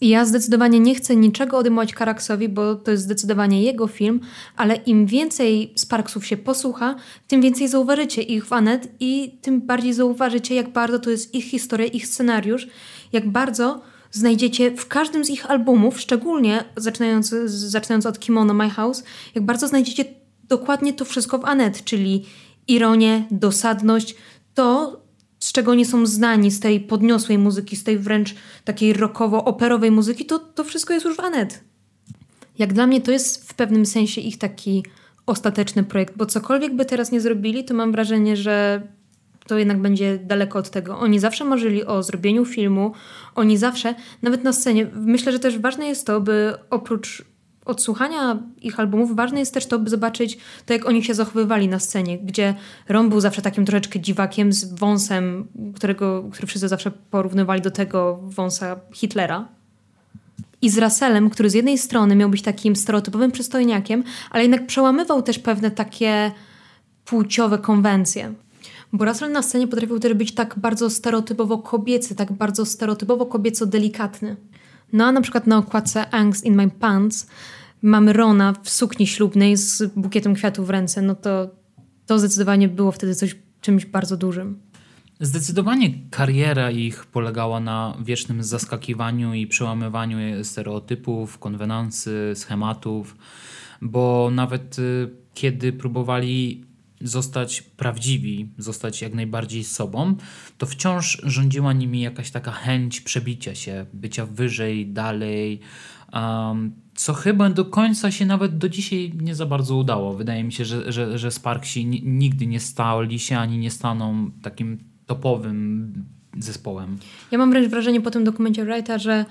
Ja 0.00 0.24
zdecydowanie 0.24 0.80
nie 0.80 0.94
chcę 0.94 1.16
niczego 1.16 1.58
odejmować 1.58 1.94
Karaksowi, 1.94 2.48
bo 2.48 2.74
to 2.74 2.90
jest 2.90 3.02
zdecydowanie 3.02 3.62
jego 3.62 3.86
film, 3.86 4.20
ale 4.56 4.74
im 4.74 5.06
więcej 5.06 5.72
Sparksów 5.76 6.26
się 6.26 6.36
posłucha, 6.36 6.94
tym 7.28 7.42
więcej 7.42 7.68
zauważycie 7.68 8.22
ich 8.22 8.46
w 8.46 8.52
Anet 8.52 8.88
i 9.00 9.38
tym 9.42 9.60
bardziej 9.60 9.92
zauważycie, 9.92 10.54
jak 10.54 10.72
bardzo 10.72 10.98
to 10.98 11.10
jest 11.10 11.34
ich 11.34 11.44
historia, 11.44 11.86
ich 11.86 12.06
scenariusz, 12.06 12.68
jak 13.12 13.28
bardzo 13.28 13.82
znajdziecie 14.10 14.70
w 14.76 14.88
każdym 14.88 15.24
z 15.24 15.30
ich 15.30 15.50
albumów, 15.50 16.00
szczególnie 16.00 16.64
zaczynając, 16.76 17.28
zaczynając 17.46 18.06
od 18.06 18.18
Kimono 18.18 18.54
My 18.54 18.70
House, 18.70 19.04
jak 19.34 19.44
bardzo 19.44 19.68
znajdziecie 19.68 20.04
dokładnie 20.48 20.92
to 20.92 21.04
wszystko 21.04 21.38
w 21.38 21.44
Anet, 21.44 21.84
czyli 21.84 22.24
ironię, 22.68 23.26
dosadność, 23.30 24.14
to, 24.54 25.00
z 25.44 25.52
czego 25.52 25.70
oni 25.70 25.84
są 25.84 26.06
znani, 26.06 26.50
z 26.50 26.60
tej 26.60 26.80
podniosłej 26.80 27.38
muzyki, 27.38 27.76
z 27.76 27.84
tej 27.84 27.98
wręcz 27.98 28.34
takiej 28.64 28.92
rockowo-operowej 28.92 29.90
muzyki, 29.90 30.26
to, 30.26 30.38
to 30.38 30.64
wszystko 30.64 30.94
jest 30.94 31.06
już 31.06 31.16
w 31.16 31.20
Anet. 31.20 31.64
Jak 32.58 32.72
dla 32.72 32.86
mnie 32.86 33.00
to 33.00 33.12
jest 33.12 33.50
w 33.50 33.54
pewnym 33.54 33.86
sensie 33.86 34.20
ich 34.20 34.38
taki 34.38 34.84
ostateczny 35.26 35.84
projekt, 35.84 36.16
bo 36.16 36.26
cokolwiek 36.26 36.76
by 36.76 36.84
teraz 36.84 37.12
nie 37.12 37.20
zrobili, 37.20 37.64
to 37.64 37.74
mam 37.74 37.92
wrażenie, 37.92 38.36
że 38.36 38.82
to 39.46 39.58
jednak 39.58 39.80
będzie 39.80 40.18
daleko 40.18 40.58
od 40.58 40.70
tego. 40.70 40.98
Oni 40.98 41.18
zawsze 41.18 41.44
marzyli 41.44 41.84
o 41.84 42.02
zrobieniu 42.02 42.44
filmu, 42.44 42.92
oni 43.34 43.56
zawsze, 43.56 43.94
nawet 44.22 44.44
na 44.44 44.52
scenie, 44.52 44.90
myślę, 44.94 45.32
że 45.32 45.38
też 45.38 45.58
ważne 45.58 45.86
jest 45.86 46.06
to, 46.06 46.20
by 46.20 46.54
oprócz 46.70 47.24
odsłuchania 47.64 48.38
ich 48.62 48.80
albumów 48.80 49.16
ważne 49.16 49.40
jest 49.40 49.54
też 49.54 49.66
to, 49.66 49.78
by 49.78 49.90
zobaczyć 49.90 50.38
to, 50.66 50.72
jak 50.72 50.86
oni 50.86 51.04
się 51.04 51.14
zachowywali 51.14 51.68
na 51.68 51.78
scenie, 51.78 52.18
gdzie 52.18 52.54
Ron 52.88 53.08
był 53.08 53.20
zawsze 53.20 53.42
takim 53.42 53.64
troszeczkę 53.64 54.00
dziwakiem 54.00 54.52
z 54.52 54.64
wąsem, 54.64 55.48
którego, 55.76 56.24
który 56.32 56.46
wszyscy 56.46 56.68
zawsze 56.68 56.90
porównywali 56.90 57.62
do 57.62 57.70
tego 57.70 58.20
wąsa 58.22 58.76
Hitlera. 58.92 59.48
I 60.62 60.70
z 60.70 60.78
Russellem, 60.78 61.30
który 61.30 61.50
z 61.50 61.54
jednej 61.54 61.78
strony 61.78 62.16
miał 62.16 62.30
być 62.30 62.42
takim 62.42 62.76
stereotypowym 62.76 63.30
przystojniakiem, 63.30 64.04
ale 64.30 64.42
jednak 64.42 64.66
przełamywał 64.66 65.22
też 65.22 65.38
pewne 65.38 65.70
takie 65.70 66.32
płciowe 67.04 67.58
konwencje. 67.58 68.34
Bo 68.92 69.04
Russell 69.04 69.32
na 69.32 69.42
scenie 69.42 69.68
potrafił 69.68 70.00
też 70.00 70.14
być 70.14 70.34
tak 70.34 70.54
bardzo 70.58 70.90
stereotypowo 70.90 71.58
kobiecy, 71.58 72.14
tak 72.14 72.32
bardzo 72.32 72.66
stereotypowo 72.66 73.26
kobieco 73.26 73.66
delikatny. 73.66 74.36
No 74.94 75.04
a 75.04 75.12
na 75.12 75.20
przykład 75.20 75.46
na 75.46 75.58
okładce 75.58 76.10
Angst 76.10 76.44
in 76.44 76.54
My 76.54 76.70
Pants 76.70 77.26
mamy 77.82 78.12
Rona 78.12 78.54
w 78.62 78.70
sukni 78.70 79.06
ślubnej 79.06 79.56
z 79.56 79.82
bukietem 79.96 80.34
kwiatów 80.34 80.66
w 80.66 80.70
ręce, 80.70 81.02
no 81.02 81.14
to 81.14 81.50
to 82.06 82.18
zdecydowanie 82.18 82.68
było 82.68 82.92
wtedy 82.92 83.14
coś 83.14 83.36
czymś 83.60 83.86
bardzo 83.86 84.16
dużym. 84.16 84.58
Zdecydowanie 85.20 85.90
kariera 86.10 86.70
ich 86.70 87.06
polegała 87.06 87.60
na 87.60 87.96
wiecznym 88.04 88.42
zaskakiwaniu 88.42 89.34
i 89.34 89.46
przełamywaniu 89.46 90.44
stereotypów, 90.44 91.38
konwenansy, 91.38 92.32
schematów, 92.34 93.16
bo 93.82 94.30
nawet 94.32 94.78
y, 94.78 95.10
kiedy 95.34 95.72
próbowali 95.72 96.64
zostać 97.04 97.62
prawdziwi, 97.62 98.48
zostać 98.58 99.02
jak 99.02 99.14
najbardziej 99.14 99.64
sobą, 99.64 100.16
to 100.58 100.66
wciąż 100.66 101.20
rządziła 101.22 101.72
nimi 101.72 102.00
jakaś 102.00 102.30
taka 102.30 102.52
chęć 102.52 103.00
przebicia 103.00 103.54
się, 103.54 103.86
bycia 103.92 104.26
wyżej, 104.26 104.86
dalej, 104.86 105.60
um, 106.12 106.72
co 106.94 107.12
chyba 107.12 107.50
do 107.50 107.64
końca 107.64 108.10
się 108.10 108.26
nawet 108.26 108.58
do 108.58 108.68
dzisiaj 108.68 109.12
nie 109.20 109.34
za 109.34 109.46
bardzo 109.46 109.76
udało. 109.76 110.14
Wydaje 110.14 110.44
mi 110.44 110.52
się, 110.52 110.64
że, 110.64 110.92
że, 110.92 111.18
że 111.18 111.30
Sparksi 111.30 111.86
nigdy 112.04 112.46
nie 112.46 112.60
stali 112.60 113.18
się 113.18 113.38
ani 113.38 113.58
nie 113.58 113.70
staną 113.70 114.30
takim 114.42 114.78
topowym 115.06 115.92
zespołem. 116.38 116.98
Ja 117.30 117.38
mam 117.38 117.50
wręcz 117.50 117.70
wrażenie 117.70 118.00
po 118.00 118.10
tym 118.10 118.24
dokumencie 118.24 118.64
Wrighta, 118.64 118.98
że 118.98 119.24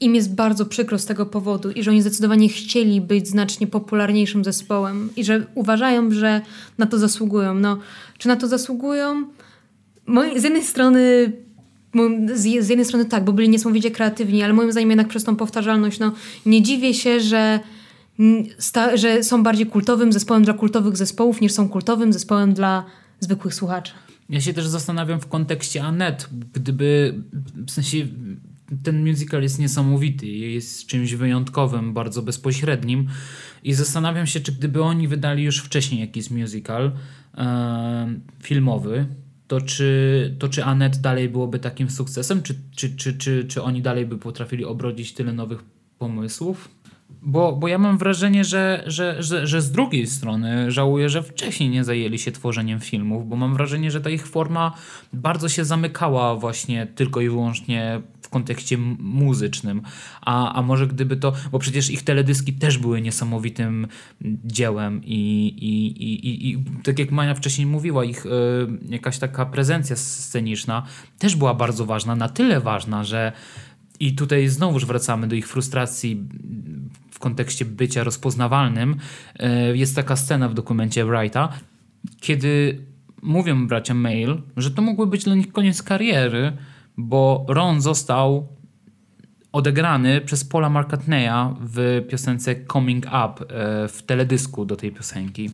im 0.00 0.14
jest 0.14 0.34
bardzo 0.34 0.66
przykro 0.66 0.98
z 0.98 1.06
tego 1.06 1.26
powodu 1.26 1.70
i 1.70 1.82
że 1.82 1.90
oni 1.90 2.00
zdecydowanie 2.00 2.48
chcieli 2.48 3.00
być 3.00 3.28
znacznie 3.28 3.66
popularniejszym 3.66 4.44
zespołem 4.44 5.10
i 5.16 5.24
że 5.24 5.46
uważają, 5.54 6.10
że 6.10 6.40
na 6.78 6.86
to 6.86 6.98
zasługują. 6.98 7.54
No, 7.54 7.78
czy 8.18 8.28
na 8.28 8.36
to 8.36 8.48
zasługują? 8.48 9.26
z 10.36 10.42
jednej 10.42 10.62
strony 10.62 11.32
z, 12.34 12.44
jednej 12.44 12.84
strony 12.84 13.04
tak, 13.04 13.24
bo 13.24 13.32
byli 13.32 13.48
niesamowicie 13.48 13.90
kreatywni, 13.90 14.42
ale 14.42 14.52
moim 14.52 14.72
zdaniem 14.72 14.90
jednak 14.90 15.08
przez 15.08 15.24
tą 15.24 15.36
powtarzalność, 15.36 15.98
no 15.98 16.12
nie 16.46 16.62
dziwię 16.62 16.94
się, 16.94 17.20
że, 17.20 17.60
sta, 18.58 18.96
że 18.96 19.22
są 19.24 19.42
bardziej 19.42 19.66
kultowym 19.66 20.12
zespołem 20.12 20.44
dla 20.44 20.54
kultowych 20.54 20.96
zespołów 20.96 21.40
niż 21.40 21.52
są 21.52 21.68
kultowym 21.68 22.12
zespołem 22.12 22.54
dla 22.54 22.84
zwykłych 23.20 23.54
słuchaczy. 23.54 23.92
Ja 24.30 24.40
się 24.40 24.54
też 24.54 24.66
zastanawiam 24.66 25.20
w 25.20 25.26
kontekście 25.26 25.82
Anet, 25.82 26.28
gdyby 26.52 27.14
w 27.66 27.70
sensie 27.70 28.06
ten 28.82 29.08
musical 29.08 29.42
jest 29.42 29.58
niesamowity, 29.58 30.26
jest 30.26 30.86
czymś 30.86 31.14
wyjątkowym, 31.14 31.92
bardzo 31.92 32.22
bezpośrednim 32.22 33.08
i 33.62 33.74
zastanawiam 33.74 34.26
się, 34.26 34.40
czy 34.40 34.52
gdyby 34.52 34.82
oni 34.82 35.08
wydali 35.08 35.44
już 35.44 35.58
wcześniej 35.58 36.00
jakiś 36.00 36.30
musical 36.30 36.92
e, 37.34 38.14
filmowy, 38.42 39.06
to 39.46 39.60
czy, 39.60 40.36
to 40.38 40.48
czy 40.48 40.64
Anet 40.64 40.96
dalej 40.96 41.28
byłoby 41.28 41.58
takim 41.58 41.90
sukcesem, 41.90 42.42
czy, 42.42 42.54
czy, 42.76 42.96
czy, 42.96 43.14
czy, 43.14 43.44
czy 43.44 43.62
oni 43.62 43.82
dalej 43.82 44.06
by 44.06 44.18
potrafili 44.18 44.64
obrodzić 44.64 45.12
tyle 45.12 45.32
nowych 45.32 45.64
pomysłów? 45.98 46.68
Bo, 47.22 47.52
bo 47.52 47.68
ja 47.68 47.78
mam 47.78 47.98
wrażenie, 47.98 48.44
że, 48.44 48.84
że, 48.86 49.22
że, 49.22 49.46
że 49.46 49.62
z 49.62 49.70
drugiej 49.70 50.06
strony 50.06 50.70
żałuję, 50.70 51.08
że 51.08 51.22
wcześniej 51.22 51.70
nie 51.70 51.84
zajęli 51.84 52.18
się 52.18 52.32
tworzeniem 52.32 52.80
filmów, 52.80 53.28
bo 53.28 53.36
mam 53.36 53.54
wrażenie, 53.54 53.90
że 53.90 54.00
ta 54.00 54.10
ich 54.10 54.26
forma 54.26 54.72
bardzo 55.12 55.48
się 55.48 55.64
zamykała 55.64 56.36
właśnie 56.36 56.86
tylko 56.86 57.20
i 57.20 57.28
wyłącznie 57.28 58.00
kontekście 58.34 58.78
muzycznym. 58.98 59.82
A, 60.20 60.52
a 60.52 60.62
może 60.62 60.86
gdyby 60.86 61.16
to, 61.16 61.32
bo 61.52 61.58
przecież 61.58 61.90
ich 61.90 62.02
teledyski 62.02 62.52
też 62.52 62.78
były 62.78 63.00
niesamowitym 63.00 63.86
dziełem 64.44 65.00
i, 65.04 65.46
i, 65.46 65.86
i, 66.04 66.50
i, 66.50 66.64
tak 66.82 66.98
jak 66.98 67.10
Maja 67.10 67.34
wcześniej 67.34 67.66
mówiła, 67.66 68.04
ich 68.04 68.26
y, 68.26 68.30
jakaś 68.88 69.18
taka 69.18 69.46
prezencja 69.46 69.96
sceniczna 69.96 70.82
też 71.18 71.36
była 71.36 71.54
bardzo 71.54 71.86
ważna, 71.86 72.16
na 72.16 72.28
tyle 72.28 72.60
ważna, 72.60 73.04
że 73.04 73.32
i 74.00 74.14
tutaj 74.14 74.48
znowuż 74.48 74.86
wracamy 74.86 75.28
do 75.28 75.34
ich 75.34 75.48
frustracji 75.48 76.24
w 77.10 77.18
kontekście 77.18 77.64
bycia 77.64 78.04
rozpoznawalnym. 78.04 78.96
E, 79.38 79.76
jest 79.76 79.96
taka 79.96 80.16
scena 80.16 80.48
w 80.48 80.54
dokumencie 80.54 81.04
Wrighta, 81.04 81.48
kiedy 82.20 82.80
mówią 83.22 83.66
bracia 83.66 83.94
Mail, 83.94 84.42
że 84.56 84.70
to 84.70 84.82
mógłby 84.82 85.10
być 85.10 85.24
dla 85.24 85.34
nich 85.34 85.52
koniec 85.52 85.82
kariery, 85.82 86.52
bo 86.96 87.46
Ron 87.48 87.80
został 87.80 88.48
odegrany 89.52 90.20
przez 90.20 90.44
Paula 90.44 90.70
McCartneya 90.70 91.56
w 91.60 92.06
piosence 92.08 92.54
Coming 92.72 93.06
Up 93.06 93.44
e, 93.54 93.88
w 93.88 94.02
teledysku 94.02 94.64
do 94.64 94.76
tej 94.76 94.92
piosenki. 94.92 95.50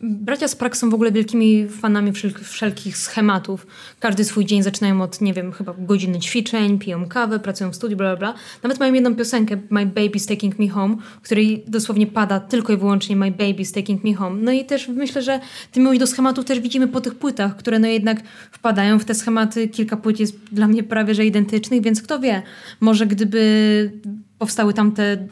Bracia 0.00 0.48
Sprak 0.48 0.76
są 0.76 0.90
w 0.90 0.94
ogóle 0.94 1.12
wielkimi 1.12 1.68
fanami 1.68 2.12
wszelkich 2.42 2.96
schematów. 2.96 3.66
Każdy 4.00 4.24
swój 4.24 4.44
dzień 4.44 4.62
zaczynają 4.62 5.02
od, 5.02 5.20
nie 5.20 5.32
wiem, 5.32 5.52
chyba 5.52 5.74
godziny 5.78 6.20
ćwiczeń, 6.20 6.78
piją 6.78 7.06
kawę, 7.08 7.38
pracują 7.38 7.70
w 7.70 7.76
studiu, 7.76 7.96
bla, 7.96 8.16
bla, 8.16 8.16
bla. 8.16 8.40
Nawet 8.62 8.80
mają 8.80 8.94
jedną 8.94 9.16
piosenkę, 9.16 9.56
My 9.70 9.86
Baby's 9.86 10.28
Taking 10.28 10.58
Me 10.58 10.68
Home, 10.68 10.96
w 11.20 11.20
której 11.20 11.64
dosłownie 11.66 12.06
pada 12.06 12.40
tylko 12.40 12.72
i 12.72 12.76
wyłącznie 12.76 13.16
My 13.16 13.32
Baby's 13.32 13.74
Taking 13.74 14.04
Me 14.04 14.14
Home. 14.14 14.42
No 14.42 14.52
i 14.52 14.64
też 14.64 14.88
myślę, 14.88 15.22
że 15.22 15.40
ty 15.72 15.80
miłość 15.80 16.00
do 16.00 16.06
schematów 16.06 16.44
też 16.44 16.60
widzimy 16.60 16.88
po 16.88 17.00
tych 17.00 17.14
płytach, 17.14 17.56
które 17.56 17.78
no 17.78 17.88
jednak 17.88 18.22
wpadają 18.52 18.98
w 18.98 19.04
te 19.04 19.14
schematy. 19.14 19.68
Kilka 19.68 19.96
płyt 19.96 20.20
jest 20.20 20.38
dla 20.52 20.68
mnie 20.68 20.82
prawie 20.82 21.14
że 21.14 21.26
identycznych, 21.26 21.82
więc 21.82 22.02
kto 22.02 22.20
wie, 22.20 22.42
może 22.80 23.06
gdyby 23.06 23.92
powstały 24.38 24.74
tamte 24.74 25.28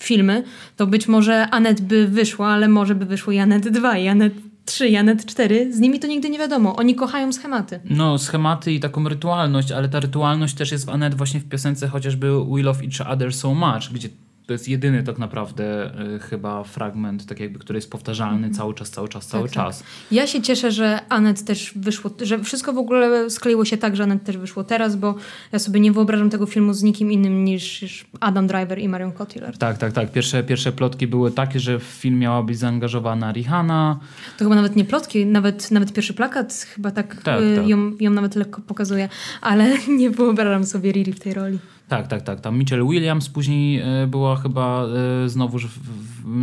filmy, 0.00 0.44
to 0.76 0.86
być 0.86 1.08
może 1.08 1.50
Anet 1.50 1.80
by 1.80 2.08
wyszła, 2.08 2.48
ale 2.48 2.68
może 2.68 2.94
by 2.94 3.06
wyszło 3.06 3.32
i 3.32 3.38
Anet 3.38 3.68
2 3.68 3.98
i 3.98 4.08
Anet 4.08 4.32
3, 4.64 4.88
i 4.88 4.96
Anet 4.96 5.26
4. 5.26 5.72
Z 5.72 5.80
nimi 5.80 6.00
to 6.00 6.06
nigdy 6.06 6.30
nie 6.30 6.38
wiadomo. 6.38 6.76
Oni 6.76 6.94
kochają 6.94 7.32
schematy. 7.32 7.80
No, 7.84 8.18
schematy 8.18 8.72
i 8.72 8.80
taką 8.80 9.08
rytualność, 9.08 9.72
ale 9.72 9.88
ta 9.88 10.00
rytualność 10.00 10.54
też 10.54 10.72
jest 10.72 10.86
w 10.86 10.88
Anet 10.88 11.14
właśnie 11.14 11.40
w 11.40 11.48
piosence 11.48 11.88
chociażby 11.88 12.44
We 12.44 12.62
Love 12.62 12.84
Each 12.84 13.10
Other 13.10 13.34
So 13.34 13.54
Much, 13.54 13.92
gdzie 13.92 14.08
to 14.46 14.52
jest 14.52 14.68
jedyny 14.68 15.02
tak 15.02 15.18
naprawdę 15.18 15.90
y, 16.16 16.18
chyba 16.18 16.64
fragment, 16.64 17.26
tak 17.26 17.40
jakby, 17.40 17.58
który 17.58 17.76
jest 17.76 17.90
powtarzalny 17.90 18.46
mm. 18.46 18.54
cały 18.54 18.74
czas, 18.74 18.90
cały 18.90 19.08
czas, 19.08 19.26
cały 19.26 19.48
tak, 19.48 19.54
tak. 19.54 19.64
czas. 19.64 19.78
Tak. 19.78 19.88
Ja 20.10 20.26
się 20.26 20.42
cieszę, 20.42 20.72
że 20.72 21.00
Anet 21.08 21.44
też 21.44 21.72
wyszło, 21.76 22.10
że 22.22 22.38
wszystko 22.38 22.72
w 22.72 22.78
ogóle 22.78 23.30
skleiło 23.30 23.64
się 23.64 23.76
tak, 23.76 23.96
że 23.96 24.02
Anet 24.02 24.24
też 24.24 24.36
wyszło 24.36 24.64
teraz, 24.64 24.96
bo 24.96 25.14
ja 25.52 25.58
sobie 25.58 25.80
nie 25.80 25.92
wyobrażam 25.92 26.30
tego 26.30 26.46
filmu 26.46 26.72
z 26.72 26.82
nikim 26.82 27.12
innym 27.12 27.44
niż 27.44 27.84
Adam 28.20 28.46
Driver 28.46 28.78
i 28.78 28.88
Marion 28.88 29.12
Cotillard. 29.12 29.58
Tak, 29.58 29.78
tak, 29.78 29.92
tak. 29.92 30.12
Pierwsze, 30.12 30.42
pierwsze 30.42 30.72
plotki 30.72 31.06
były 31.06 31.30
takie, 31.30 31.60
że 31.60 31.78
w 31.78 31.82
film 31.82 32.18
miała 32.18 32.42
być 32.42 32.58
zaangażowana 32.58 33.32
Rihanna. 33.32 34.00
To 34.38 34.44
chyba 34.44 34.54
nawet 34.54 34.76
nie 34.76 34.84
plotki, 34.84 35.26
nawet, 35.26 35.70
nawet 35.70 35.92
pierwszy 35.92 36.14
plakat 36.14 36.52
chyba 36.74 36.90
tak, 36.90 37.22
tak, 37.22 37.42
y, 37.42 37.56
tak. 37.56 37.68
Ją, 37.68 37.92
ją 38.00 38.10
nawet 38.10 38.36
lekko 38.36 38.62
pokazuje, 38.66 39.08
ale 39.40 39.78
nie 39.98 40.10
wyobrażam 40.10 40.64
sobie 40.64 40.92
Riri 40.92 41.12
w 41.12 41.20
tej 41.20 41.34
roli. 41.34 41.58
Tak, 41.88 42.08
tak, 42.08 42.22
tak. 42.22 42.40
Tam 42.40 42.58
Michelle 42.58 42.84
Williams 42.84 43.28
później 43.28 43.80
e, 43.80 44.06
była 44.06 44.36
chyba 44.36 44.86
e, 45.24 45.28
znowuż 45.28 45.68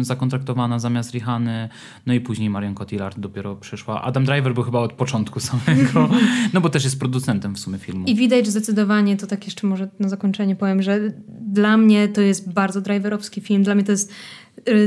zakontraktowana 0.02 0.80
zamiast 0.80 1.12
Rihany, 1.12 1.70
no 2.06 2.14
i 2.14 2.22
później 2.22 2.50
Marion 2.50 2.76
Cotillard 2.76 3.20
dopiero 3.20 3.56
przyszła. 3.56 4.02
Adam 4.02 4.26
Driver 4.26 4.54
był 4.54 4.64
chyba 4.64 4.80
od 4.80 4.94
początku 4.94 5.40
samego, 5.50 6.10
no 6.54 6.62
bo 6.62 6.70
też 6.70 6.84
jest 6.84 7.00
producentem 7.00 7.56
w 7.56 7.60
sumie 7.60 7.78
filmu. 7.78 8.06
I 8.08 8.16
widać 8.16 8.48
zdecydowanie, 8.48 9.18
to 9.18 9.28
tak 9.28 9.46
jeszcze 9.46 9.68
może 9.68 9.90
na 10.00 10.10
zakończenie 10.10 10.56
powiem, 10.56 10.82
że 10.82 11.00
dla 11.28 11.78
mnie 11.78 12.08
to 12.08 12.22
jest 12.22 12.54
bardzo 12.54 12.82
driverowski 12.82 13.42
film. 13.42 13.64
Dla 13.64 13.76
mnie 13.76 13.84
to 13.84 13.92
jest 13.92 14.14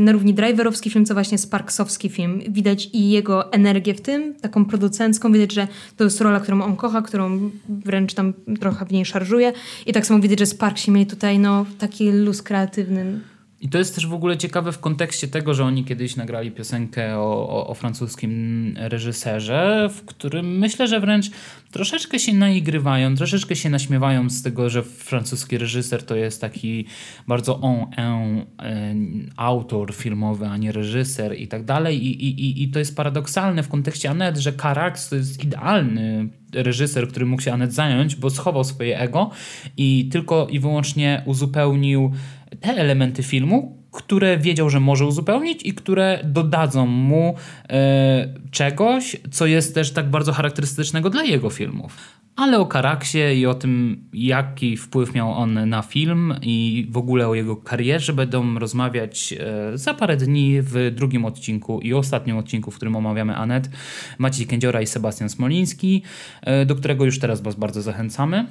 na 0.01 0.13
równi 0.13 0.35
driverowski 0.35 0.91
film, 0.91 1.07
co 1.07 1.15
właśnie 1.15 1.39
Sparksowski 1.39 2.09
film. 2.09 2.41
Widać 2.49 2.91
i 2.93 3.11
jego 3.11 3.53
energię 3.53 3.95
w 3.95 4.01
tym, 4.01 4.35
taką 4.35 4.65
producencką. 4.65 5.33
Widać, 5.33 5.53
że 5.53 5.69
to 5.97 6.05
jest 6.05 6.21
rola, 6.21 6.41
którą 6.41 6.63
on 6.63 6.77
kocha, 6.77 7.03
którą 7.03 7.51
wręcz 7.69 8.15
tam 8.15 8.33
trochę 8.61 8.87
w 8.87 8.93
niej 8.93 9.05
szarżuje. 9.05 9.53
I 9.87 9.93
tak 9.93 10.07
samo 10.07 10.21
widać, 10.21 10.39
że 10.39 10.47
Sparksi 10.47 10.91
mieli 10.91 11.07
tutaj 11.07 11.39
no, 11.39 11.67
taki 11.79 12.13
luz 12.13 12.43
kreatywny 12.43 13.21
i 13.65 13.69
to 13.69 13.79
jest 13.79 13.95
też 13.95 14.07
w 14.07 14.15
ogóle 14.15 14.37
ciekawe 14.37 14.73
w 14.73 14.79
kontekście 14.79 15.29
tego, 15.29 15.55
że 15.55 15.65
oni 15.65 15.85
kiedyś 15.85 16.17
nagrali 16.17 16.51
piosenkę 16.51 17.19
o, 17.19 17.49
o, 17.49 17.67
o, 17.67 17.75
francuskim 17.75 18.75
reżyserze, 18.79 19.89
w 19.95 20.05
którym 20.05 20.59
myślę, 20.59 20.89
że 20.89 21.01
wręcz 21.01 21.31
troszeczkę 21.71 22.19
się 22.19 22.35
naigrywają, 22.35 23.15
troszeczkę 23.15 23.57
się 23.57 23.71
naśmiewają 23.71 24.31
z 24.31 24.43
tego, 24.43 24.71
że 24.71 24.83
francuski 24.83 25.59
reżyser 25.59 26.03
to 26.03 26.17
jest 26.17 26.41
taki 26.41 26.85
bardzo 27.29 27.61
on, 27.61 27.87
en, 27.93 29.31
autor 29.37 29.95
filmowy, 29.95 30.47
a 30.47 30.57
nie 30.57 30.73
reżyser 30.73 31.41
i 31.41 31.49
tak 31.49 31.65
dalej. 31.65 32.07
I, 32.07 32.25
i, 32.25 32.63
I 32.63 32.69
to 32.69 32.79
jest 32.79 32.97
paradoksalne 32.97 33.63
w 33.63 33.69
kontekście 33.69 34.11
Anet, 34.11 34.39
że 34.39 34.53
Carax 34.53 35.09
to 35.09 35.17
jest 35.17 35.45
idealny 35.45 36.29
reżyser, 36.53 37.09
który 37.09 37.27
mógł 37.27 37.43
się 37.43 37.53
Anet 37.53 37.73
zająć, 37.73 38.17
bo 38.17 38.31
schował 38.31 38.65
swoje 38.65 38.99
ego 38.99 39.31
i 39.77 40.09
tylko 40.13 40.47
i 40.51 40.61
wyłącznie 40.61 41.23
uzupełnił 41.27 42.13
te 42.61 42.69
elementy 42.69 43.23
filmu, 43.23 43.85
które 43.91 44.39
wiedział, 44.39 44.71
że 44.71 44.81
może 44.81 45.07
uzupełnić 45.07 45.67
i 45.67 45.73
które 45.73 46.21
dodadzą 46.25 46.87
mu 46.87 47.35
e, 47.69 48.35
czegoś, 48.51 49.17
co 49.31 49.47
jest 49.47 49.75
też 49.75 49.93
tak 49.93 50.11
bardzo 50.11 50.33
charakterystycznego 50.33 51.11
dla 51.11 51.23
jego 51.23 51.51
filmów. 51.51 51.97
ale 52.37 52.59
o 52.59 52.67
Karaksie 52.67 53.19
i 53.19 53.47
o 53.47 53.55
tym, 53.55 54.05
jaki 54.13 54.77
wpływ 54.77 55.15
miał 55.15 55.33
on 55.33 55.69
na 55.69 55.83
film 55.83 56.35
i 56.43 56.87
w 56.91 56.97
ogóle 56.97 57.29
o 57.29 57.35
jego 57.35 57.57
karierze 57.57 58.13
będą 58.13 58.59
rozmawiać 58.59 59.33
e, 59.33 59.79
za 59.79 59.95
parę 59.95 60.17
dni 60.17 60.63
w 60.63 60.91
drugim 60.95 61.25
odcinku 61.25 61.81
i 61.81 61.95
ostatnim 61.95 62.37
odcinku, 62.37 62.71
w 62.71 62.77
którym 62.77 62.97
omawiamy 62.97 63.37
Anet, 63.37 63.71
Maciej 64.19 64.47
Kędziora 64.47 64.83
i 64.83 64.87
Sebastian 64.87 65.29
Smoliński, 65.29 66.03
e, 66.43 66.67
do 66.67 66.77
którego 66.77 67.05
już 67.05 67.19
teraz 67.19 67.41
Was 67.41 67.55
bardzo 67.55 67.83
zachęcamy. 67.83 68.47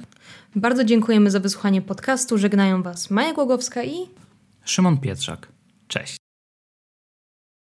Bardzo 0.56 0.84
dziękujemy 0.84 1.30
za 1.30 1.40
wysłuchanie 1.40 1.82
podcastu. 1.82 2.38
Żegnają 2.38 2.82
Was 2.82 3.10
Maja 3.10 3.32
Głogowska 3.32 3.84
i 3.84 3.94
Szymon 4.64 4.98
Pietrzak. 4.98 5.48
Cześć. 5.88 6.23